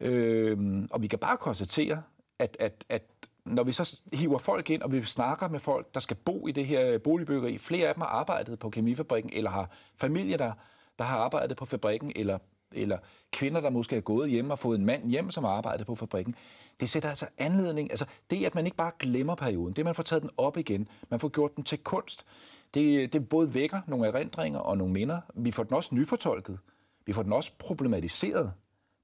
Øh, 0.00 0.82
og 0.90 1.02
vi 1.02 1.06
kan 1.06 1.18
bare 1.18 1.36
konstatere, 1.36 2.02
at, 2.38 2.56
at, 2.60 2.84
at 2.88 3.02
når 3.44 3.62
vi 3.62 3.72
så 3.72 3.98
hiver 4.12 4.38
folk 4.38 4.70
ind, 4.70 4.82
og 4.82 4.92
vi 4.92 5.02
snakker 5.02 5.48
med 5.48 5.60
folk, 5.60 5.94
der 5.94 6.00
skal 6.00 6.16
bo 6.16 6.46
i 6.46 6.52
det 6.52 6.66
her 6.66 6.98
boligbyggeri, 6.98 7.58
flere 7.58 7.88
af 7.88 7.94
dem 7.94 8.00
har 8.00 8.08
arbejdet 8.08 8.58
på 8.58 8.70
kemifabrikken, 8.70 9.32
eller 9.34 9.50
har 9.50 9.70
familie, 9.96 10.36
der, 10.36 10.52
der 10.98 11.04
har 11.04 11.18
arbejdet 11.18 11.56
på 11.56 11.64
fabrikken, 11.64 12.12
eller, 12.16 12.38
eller 12.72 12.98
kvinder, 13.32 13.60
der 13.60 13.70
måske 13.70 13.96
er 13.96 14.00
gået 14.00 14.30
hjem 14.30 14.50
og 14.50 14.58
fået 14.58 14.78
en 14.78 14.86
mand 14.86 15.10
hjem, 15.10 15.30
som 15.30 15.44
har 15.44 15.50
arbejdet 15.50 15.86
på 15.86 15.94
fabrikken 15.94 16.34
det 16.80 16.88
sætter 16.88 17.08
altså 17.08 17.26
anledning, 17.38 17.90
altså 17.90 18.06
det, 18.30 18.44
at 18.44 18.54
man 18.54 18.64
ikke 18.64 18.76
bare 18.76 18.92
glemmer 18.98 19.34
perioden, 19.34 19.72
det, 19.74 19.82
at 19.82 19.84
man 19.84 19.94
får 19.94 20.02
taget 20.02 20.22
den 20.22 20.30
op 20.36 20.56
igen, 20.56 20.88
man 21.08 21.20
får 21.20 21.28
gjort 21.28 21.56
den 21.56 21.64
til 21.64 21.78
kunst, 21.78 22.26
det, 22.74 23.12
det 23.12 23.28
både 23.28 23.54
vækker 23.54 23.80
nogle 23.86 24.06
erindringer 24.06 24.58
og 24.58 24.78
nogle 24.78 24.92
minder. 24.92 25.20
Vi 25.34 25.50
får 25.50 25.62
den 25.62 25.76
også 25.76 25.94
nyfortolket. 25.94 26.58
Vi 27.06 27.12
får 27.12 27.22
den 27.22 27.32
også 27.32 27.52
problematiseret. 27.58 28.52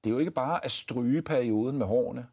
Det 0.03 0.09
er 0.09 0.13
jo 0.13 0.19
ikke 0.19 0.31
bare 0.31 0.65
at 0.65 0.71
stryge 0.71 1.21
perioden 1.21 1.77
med 1.77 1.85
hårene. 1.85 2.27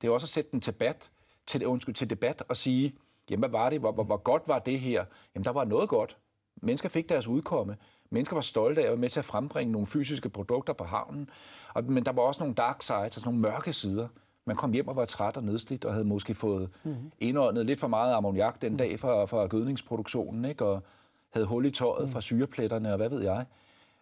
Det 0.00 0.08
er 0.08 0.12
også 0.12 0.24
at 0.24 0.28
sætte 0.28 0.50
den 0.50 0.60
til 0.60 0.72
bat 0.72 1.10
til, 1.50 1.66
undskyld, 1.66 1.94
til 1.94 2.10
debat 2.10 2.42
og 2.48 2.56
sige, 2.56 2.94
jamen 3.30 3.40
hvad 3.40 3.60
var 3.60 3.70
det, 3.70 3.80
hvor, 3.80 3.92
hvor, 3.92 4.04
hvor 4.04 4.16
godt 4.16 4.42
var 4.46 4.58
det 4.58 4.80
her? 4.80 5.04
Jamen 5.34 5.44
der 5.44 5.50
var 5.50 5.64
noget 5.64 5.88
godt. 5.88 6.16
Mennesker 6.62 6.88
fik 6.88 7.08
deres 7.08 7.26
udkomme. 7.26 7.76
Mennesker 8.10 8.36
var 8.36 8.40
stolte 8.40 8.80
af 8.80 8.84
at 8.84 8.90
være 8.90 9.00
med 9.00 9.08
til 9.08 9.18
at 9.18 9.24
frembringe 9.24 9.72
nogle 9.72 9.86
fysiske 9.86 10.28
produkter 10.28 10.72
på 10.72 10.84
havnen. 10.84 11.30
Og, 11.74 11.84
men 11.84 12.04
der 12.04 12.12
var 12.12 12.22
også 12.22 12.40
nogle 12.40 12.54
dark 12.54 12.82
sides, 12.82 13.02
altså 13.02 13.22
nogle 13.24 13.40
mørke 13.40 13.72
sider. 13.72 14.08
Man 14.46 14.56
kom 14.56 14.72
hjem 14.72 14.88
og 14.88 14.96
var 14.96 15.04
træt 15.04 15.36
og 15.36 15.44
nedslidt, 15.44 15.84
og 15.84 15.92
havde 15.92 16.04
måske 16.04 16.34
fået 16.34 16.70
mm-hmm. 16.84 17.12
indåndet 17.18 17.66
lidt 17.66 17.80
for 17.80 17.88
meget 17.88 18.14
ammoniak 18.14 18.62
den 18.62 18.76
dag 18.76 19.00
fra, 19.00 19.24
fra 19.24 19.46
gødningsproduktionen, 19.46 20.44
ikke? 20.44 20.64
og 20.64 20.82
havde 21.30 21.46
hul 21.46 21.66
i 21.66 21.70
tøjet 21.70 22.06
mm. 22.06 22.12
fra 22.12 22.20
syrepletterne, 22.20 22.90
og 22.90 22.96
hvad 22.96 23.08
ved 23.08 23.22
jeg. 23.22 23.44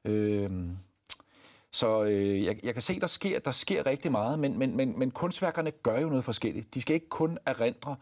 Øhm, 0.04 0.78
så 1.72 2.04
øh, 2.04 2.44
jeg, 2.44 2.60
jeg 2.62 2.72
kan 2.72 2.82
se, 2.82 3.00
der 3.00 3.06
sker, 3.06 3.38
der 3.38 3.50
sker 3.50 3.86
rigtig 3.86 4.12
meget, 4.12 4.38
men, 4.38 4.58
men, 4.58 4.76
men, 4.76 4.98
men 4.98 5.10
kunstværkerne 5.10 5.70
gør 5.70 6.00
jo 6.00 6.08
noget 6.08 6.24
forskelligt. 6.24 6.74
De 6.74 6.80
skal 6.80 6.94
ikke 6.94 7.08
kun 7.08 7.38
erindre 7.46 7.96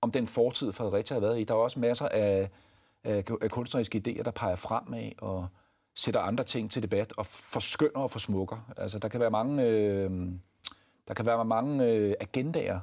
om 0.00 0.10
den 0.10 0.26
fortid, 0.26 0.72
Fredericia 0.72 1.14
har 1.14 1.20
været 1.20 1.40
i. 1.40 1.44
Der 1.44 1.54
er 1.54 1.58
også 1.58 1.80
masser 1.80 2.08
af, 2.08 2.50
af, 3.04 3.24
af 3.42 3.50
kunstneriske 3.50 4.02
idéer, 4.06 4.22
der 4.22 4.30
peger 4.30 4.56
fremad 4.56 5.10
og 5.18 5.46
sætter 5.94 6.20
andre 6.20 6.44
ting 6.44 6.70
til 6.70 6.82
debat 6.82 7.12
og 7.16 7.26
forskynder 7.26 8.00
og 8.00 8.10
forsmukker. 8.10 8.72
Altså, 8.76 8.98
der 8.98 9.08
kan 9.08 9.20
være 9.20 9.30
mange... 9.30 9.68
Øh, 9.68 10.10
der 11.08 11.14
kan 11.14 11.26
være 11.26 11.44
mange 11.44 11.86
øh, 11.86 12.14
agendaer. 12.20 12.80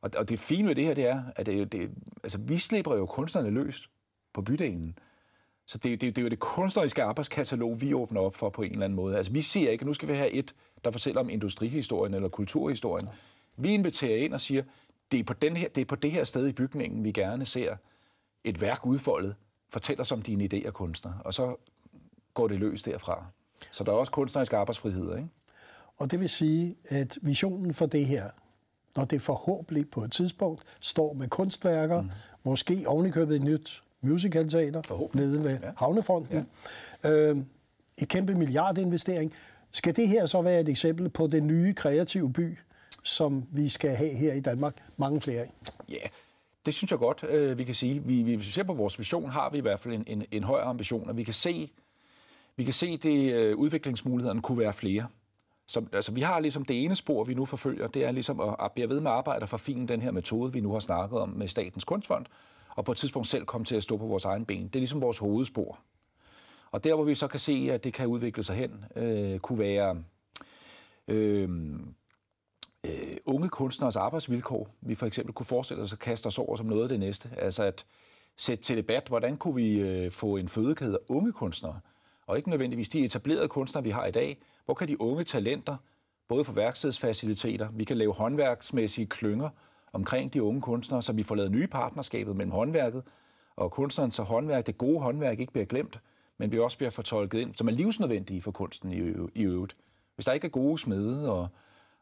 Og, 0.00 0.10
og 0.18 0.28
det 0.28 0.38
fine 0.38 0.68
ved 0.68 0.74
det 0.74 0.84
her, 0.84 0.94
det 0.94 1.06
er, 1.06 1.22
at 1.36 1.46
det, 1.46 1.72
det, 1.72 1.90
altså, 2.22 2.38
vi 2.38 2.58
slipper 2.58 2.94
jo 2.94 3.06
kunstnerne 3.06 3.50
løs 3.50 3.90
på 4.32 4.42
bydelen. 4.42 4.98
Så 5.66 5.78
det, 5.78 6.00
det, 6.00 6.16
det 6.16 6.18
er 6.18 6.22
jo 6.22 6.28
det 6.28 6.38
kunstneriske 6.38 7.02
arbejdskatalog, 7.02 7.80
vi 7.80 7.94
åbner 7.94 8.20
op 8.20 8.36
for 8.36 8.50
på 8.50 8.62
en 8.62 8.72
eller 8.72 8.84
anden 8.84 8.96
måde. 8.96 9.16
Altså, 9.16 9.32
vi 9.32 9.42
siger 9.42 9.70
ikke, 9.70 9.82
at 9.82 9.86
nu 9.86 9.94
skal 9.94 10.08
vi 10.08 10.14
have 10.14 10.30
et, 10.30 10.54
der 10.84 10.90
fortæller 10.90 11.20
om 11.20 11.30
industrihistorien 11.30 12.14
eller 12.14 12.28
kulturhistorien. 12.28 13.08
Vi 13.56 13.74
inviterer 13.74 14.16
ind 14.16 14.34
og 14.34 14.40
siger, 14.40 14.62
det 15.12 15.20
er, 15.20 15.24
på 15.24 15.32
den 15.32 15.56
her, 15.56 15.68
det 15.68 15.80
er 15.80 15.84
på 15.84 15.96
det 15.96 16.12
her 16.12 16.24
sted 16.24 16.48
i 16.48 16.52
bygningen, 16.52 17.04
vi 17.04 17.12
gerne 17.12 17.46
ser 17.46 17.76
et 18.44 18.60
værk 18.60 18.86
udfoldet. 18.86 19.34
Fortæl 19.70 20.00
os 20.00 20.12
om 20.12 20.22
dine 20.22 20.48
idéer, 20.54 20.70
kunstner. 20.70 21.12
Og 21.24 21.34
så 21.34 21.56
går 22.34 22.48
det 22.48 22.58
løs 22.58 22.82
derfra. 22.82 23.26
Så 23.70 23.84
der 23.84 23.92
er 23.92 23.96
også 23.96 24.12
kunstnerisk 24.12 24.52
arbejdsfrihed, 24.52 25.16
ikke? 25.16 25.28
Og 25.96 26.10
det 26.10 26.20
vil 26.20 26.28
sige, 26.28 26.76
at 26.88 27.18
visionen 27.22 27.74
for 27.74 27.86
det 27.86 28.06
her, 28.06 28.30
når 28.96 29.04
det 29.04 29.22
forhåbentlig 29.22 29.90
på 29.90 30.04
et 30.04 30.12
tidspunkt 30.12 30.62
står 30.80 31.12
med 31.12 31.28
kunstværker, 31.28 32.02
mm. 32.02 32.10
måske 32.44 32.84
ovenikøbet 32.86 33.36
et 33.36 33.42
nyt 33.42 33.83
musicalteater 34.04 35.08
nede 35.14 35.44
ved 35.44 35.50
ja. 35.50 35.70
Havnefronten, 35.76 36.44
ja. 37.04 37.10
øh, 37.10 37.36
et 38.02 38.08
kæmpe 38.08 38.34
milliardinvestering. 38.34 39.32
Skal 39.72 39.96
det 39.96 40.08
her 40.08 40.26
så 40.26 40.42
være 40.42 40.60
et 40.60 40.68
eksempel 40.68 41.08
på 41.08 41.26
den 41.26 41.46
nye 41.46 41.74
kreative 41.74 42.32
by, 42.32 42.58
som 43.02 43.44
vi 43.50 43.68
skal 43.68 43.90
have 43.90 44.10
her 44.14 44.32
i 44.32 44.40
Danmark 44.40 44.74
mange 44.96 45.20
flere 45.20 45.40
af? 45.40 45.52
Ja, 45.88 46.06
Det 46.66 46.74
synes 46.74 46.90
jeg 46.90 46.98
godt, 46.98 47.24
øh, 47.28 47.58
vi 47.58 47.64
kan 47.64 47.74
sige. 47.74 48.02
Vi, 48.04 48.22
vi, 48.22 48.34
hvis 48.34 48.46
vi 48.46 48.52
ser 48.52 48.62
på 48.62 48.74
vores 48.74 48.98
vision, 48.98 49.30
har 49.30 49.50
vi 49.50 49.58
i 49.58 49.60
hvert 49.60 49.80
fald 49.80 49.94
en, 49.94 50.04
en, 50.06 50.24
en 50.30 50.44
højere 50.44 50.66
ambition, 50.66 51.08
og 51.08 51.16
vi 51.16 51.24
kan 51.24 51.34
se, 51.34 51.70
vi 52.56 52.64
kan 52.64 52.72
se 52.72 52.96
det 52.96 53.34
øh, 53.34 53.56
udviklingsmulighederne 53.56 54.42
kunne 54.42 54.58
være 54.58 54.72
flere. 54.72 55.06
Så, 55.66 55.84
altså, 55.92 56.12
vi 56.12 56.20
har 56.20 56.40
ligesom 56.40 56.64
det 56.64 56.84
ene 56.84 56.96
spor, 56.96 57.24
vi 57.24 57.34
nu 57.34 57.44
forfølger, 57.44 57.86
det 57.86 58.04
er 58.04 58.12
ligesom 58.12 58.40
at, 58.40 58.56
at 58.62 58.72
blive 58.72 58.88
ved 58.88 59.00
med 59.00 59.10
at 59.10 59.16
arbejde 59.16 59.46
for 59.46 59.56
fin 59.56 59.88
den 59.88 60.02
her 60.02 60.10
metode, 60.10 60.52
vi 60.52 60.60
nu 60.60 60.72
har 60.72 60.80
snakket 60.80 61.18
om 61.18 61.28
med 61.28 61.48
Statens 61.48 61.84
Kunstfond, 61.84 62.26
og 62.74 62.84
på 62.84 62.92
et 62.92 62.98
tidspunkt 62.98 63.28
selv 63.28 63.44
komme 63.44 63.64
til 63.64 63.76
at 63.76 63.82
stå 63.82 63.96
på 63.96 64.06
vores 64.06 64.24
egen 64.24 64.44
ben. 64.44 64.64
Det 64.64 64.76
er 64.76 64.80
ligesom 64.80 65.00
vores 65.00 65.18
hovedspor. 65.18 65.78
Og 66.70 66.84
der, 66.84 66.94
hvor 66.94 67.04
vi 67.04 67.14
så 67.14 67.28
kan 67.28 67.40
se, 67.40 67.68
at 67.72 67.84
det 67.84 67.92
kan 67.92 68.06
udvikle 68.06 68.42
sig 68.42 68.56
hen, 68.56 68.84
øh, 68.96 69.38
kunne 69.38 69.58
være 69.58 70.02
øh, 71.08 71.48
øh, 72.86 73.16
unge 73.26 73.48
kunstners 73.48 73.96
arbejdsvilkår. 73.96 74.68
Vi 74.80 74.94
for 74.94 75.06
eksempel 75.06 75.34
kunne 75.34 75.46
forestille 75.46 75.82
os 75.82 75.92
at 75.92 75.98
kaste 75.98 76.26
os 76.26 76.38
over 76.38 76.56
som 76.56 76.66
noget 76.66 76.82
af 76.82 76.88
det 76.88 77.00
næste. 77.00 77.30
Altså 77.36 77.62
at 77.62 77.86
sætte 78.36 78.64
til 78.64 78.76
debat, 78.76 79.08
hvordan 79.08 79.36
kunne 79.36 79.54
vi 79.54 79.80
øh, 79.80 80.10
få 80.10 80.36
en 80.36 80.48
fødekæde 80.48 80.94
af 80.94 81.14
unge 81.14 81.32
kunstnere, 81.32 81.80
og 82.26 82.36
ikke 82.36 82.50
nødvendigvis 82.50 82.88
de 82.88 83.04
etablerede 83.04 83.48
kunstnere, 83.48 83.84
vi 83.84 83.90
har 83.90 84.06
i 84.06 84.10
dag. 84.10 84.42
Hvor 84.64 84.74
kan 84.74 84.88
de 84.88 85.00
unge 85.00 85.24
talenter, 85.24 85.76
både 86.28 86.44
for 86.44 86.52
værkstedsfaciliteter, 86.52 87.68
vi 87.72 87.84
kan 87.84 87.96
lave 87.96 88.12
håndværksmæssige 88.12 89.06
klynger 89.06 89.48
omkring 89.94 90.34
de 90.34 90.42
unge 90.42 90.60
kunstnere, 90.60 91.02
så 91.02 91.12
vi 91.12 91.22
får 91.22 91.34
lavet 91.34 91.50
nye 91.50 91.66
partnerskaber 91.66 92.34
mellem 92.34 92.52
håndværket 92.52 93.02
og 93.56 93.70
kunstneren, 93.70 94.12
så 94.12 94.22
håndværk, 94.22 94.66
det 94.66 94.78
gode 94.78 95.00
håndværk 95.00 95.40
ikke 95.40 95.52
bliver 95.52 95.66
glemt, 95.66 96.00
men 96.38 96.52
vi 96.52 96.58
også 96.58 96.78
bliver 96.78 96.90
fortolket 96.90 97.40
ind, 97.40 97.54
som 97.54 97.68
er 97.68 97.72
livsnødvendige 97.72 98.42
for 98.42 98.50
kunsten 98.50 98.92
i, 98.92 98.98
i 99.34 99.42
øvrigt. 99.42 99.76
Hvis 100.14 100.24
der 100.24 100.32
ikke 100.32 100.46
er 100.46 100.50
gode 100.50 100.78
smede 100.78 101.32
og, 101.32 101.48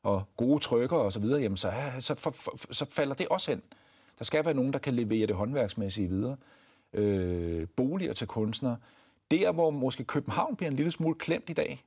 og 0.02 0.22
gode 0.36 0.58
trykker 0.58 0.96
og 0.96 1.12
så 1.12 1.20
videre, 1.20 1.40
jamen 1.40 1.56
så, 1.56 1.72
så, 2.00 2.14
for, 2.14 2.30
for, 2.30 2.58
så 2.70 2.84
falder 2.90 3.14
det 3.14 3.28
også 3.28 3.50
hen. 3.50 3.62
Der 4.18 4.24
skal 4.24 4.44
være 4.44 4.54
nogen, 4.54 4.72
der 4.72 4.78
kan 4.78 4.94
levere 4.94 5.26
det 5.26 5.36
håndværksmæssige 5.36 6.08
videre. 6.08 6.36
Øh, 6.92 7.66
boliger 7.76 8.12
til 8.12 8.26
kunstnere. 8.26 8.76
Der, 9.30 9.52
hvor 9.52 9.70
måske 9.70 10.04
København 10.04 10.56
bliver 10.56 10.70
en 10.70 10.76
lille 10.76 10.92
smule 10.92 11.14
klemt 11.14 11.50
i 11.50 11.52
dag, 11.52 11.84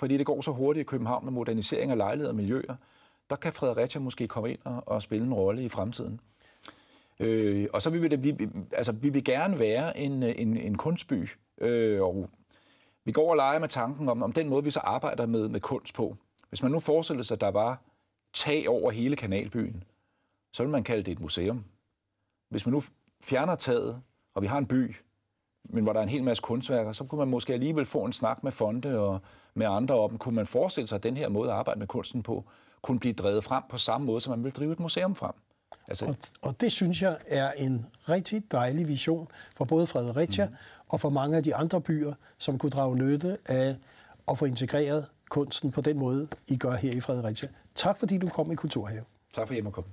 fordi 0.00 0.16
det 0.16 0.26
går 0.26 0.40
så 0.40 0.50
hurtigt 0.50 0.82
i 0.82 0.86
København 0.86 1.24
med 1.24 1.32
modernisering 1.32 1.90
af 1.90 1.96
lejligheder 1.96 2.30
og 2.30 2.36
miljøer, 2.36 2.74
der 3.30 3.36
kan 3.36 3.52
Fredericia 3.52 4.00
måske 4.00 4.28
komme 4.28 4.50
ind 4.50 4.58
og, 4.64 4.82
og 4.86 5.02
spille 5.02 5.26
en 5.26 5.34
rolle 5.34 5.64
i 5.64 5.68
fremtiden. 5.68 6.20
Øh, 7.20 7.68
og 7.72 7.82
så 7.82 7.90
vil 7.90 8.02
vi, 8.02 8.08
det, 8.08 8.24
vi, 8.24 8.48
altså, 8.72 8.92
vi 8.92 9.08
vil 9.08 9.24
gerne 9.24 9.58
være 9.58 9.98
en, 9.98 10.22
en, 10.22 10.56
en 10.56 10.76
kunstby, 10.76 11.28
øh, 11.60 12.02
og 12.02 12.30
vi 13.04 13.12
går 13.12 13.30
og 13.30 13.36
leger 13.36 13.58
med 13.58 13.68
tanken 13.68 14.08
om, 14.08 14.22
om 14.22 14.32
den 14.32 14.48
måde, 14.48 14.64
vi 14.64 14.70
så 14.70 14.80
arbejder 14.80 15.26
med, 15.26 15.48
med 15.48 15.60
kunst 15.60 15.94
på. 15.94 16.16
Hvis 16.48 16.62
man 16.62 16.72
nu 16.72 16.80
forestiller 16.80 17.22
sig, 17.22 17.34
at 17.34 17.40
der 17.40 17.50
var 17.50 17.82
tag 18.34 18.68
over 18.68 18.90
hele 18.90 19.16
kanalbyen, 19.16 19.84
så 20.52 20.62
vil 20.62 20.70
man 20.70 20.84
kalde 20.84 21.02
det 21.02 21.12
et 21.12 21.20
museum. 21.20 21.64
Hvis 22.48 22.66
man 22.66 22.72
nu 22.72 22.82
fjerner 23.22 23.54
taget, 23.54 24.02
og 24.34 24.42
vi 24.42 24.46
har 24.46 24.58
en 24.58 24.66
by, 24.66 24.96
men 25.68 25.84
hvor 25.84 25.92
der 25.92 26.00
er 26.00 26.02
en 26.02 26.08
hel 26.08 26.22
masse 26.22 26.40
kunstværker, 26.40 26.92
så 26.92 27.04
kunne 27.04 27.18
man 27.18 27.28
måske 27.28 27.52
alligevel 27.52 27.86
få 27.86 28.04
en 28.04 28.12
snak 28.12 28.44
med 28.44 28.52
fonde 28.52 28.98
og 28.98 29.20
med 29.54 29.66
andre 29.66 29.94
om, 29.94 30.18
kunne 30.18 30.34
man 30.34 30.46
forestille 30.46 30.86
sig, 30.86 30.96
at 30.96 31.02
den 31.02 31.16
her 31.16 31.28
måde 31.28 31.50
at 31.50 31.56
arbejde 31.56 31.78
med 31.78 31.86
kunsten 31.86 32.22
på, 32.22 32.44
kunne 32.82 33.00
blive 33.00 33.14
drevet 33.14 33.44
frem 33.44 33.62
på 33.70 33.78
samme 33.78 34.06
måde, 34.06 34.20
som 34.20 34.30
man 34.30 34.44
vil 34.44 34.52
drive 34.52 34.72
et 34.72 34.80
museum 34.80 35.14
frem. 35.14 35.32
Altså... 35.88 36.06
Og, 36.06 36.16
og 36.42 36.60
det 36.60 36.72
synes 36.72 37.02
jeg 37.02 37.16
er 37.26 37.52
en 37.52 37.86
rigtig 38.08 38.42
dejlig 38.52 38.88
vision 38.88 39.28
for 39.56 39.64
både 39.64 39.86
Fredericia 39.86 40.46
mm. 40.46 40.54
og 40.88 41.00
for 41.00 41.10
mange 41.10 41.36
af 41.36 41.42
de 41.42 41.54
andre 41.54 41.80
byer, 41.80 42.12
som 42.38 42.58
kunne 42.58 42.70
drage 42.70 42.96
nytte 42.96 43.38
af 43.46 43.76
at 44.28 44.38
få 44.38 44.44
integreret 44.44 45.06
kunsten 45.30 45.70
på 45.70 45.80
den 45.80 45.98
måde, 45.98 46.28
I 46.46 46.56
gør 46.56 46.76
her 46.76 46.92
i 46.92 47.00
Fredericia. 47.00 47.48
Tak 47.74 47.98
fordi 47.98 48.18
du 48.18 48.28
kom 48.28 48.52
i 48.52 48.54
Kulturhave. 48.54 49.04
Tak 49.32 49.48
for 49.48 49.54
at 49.54 49.72
komme. 49.72 49.90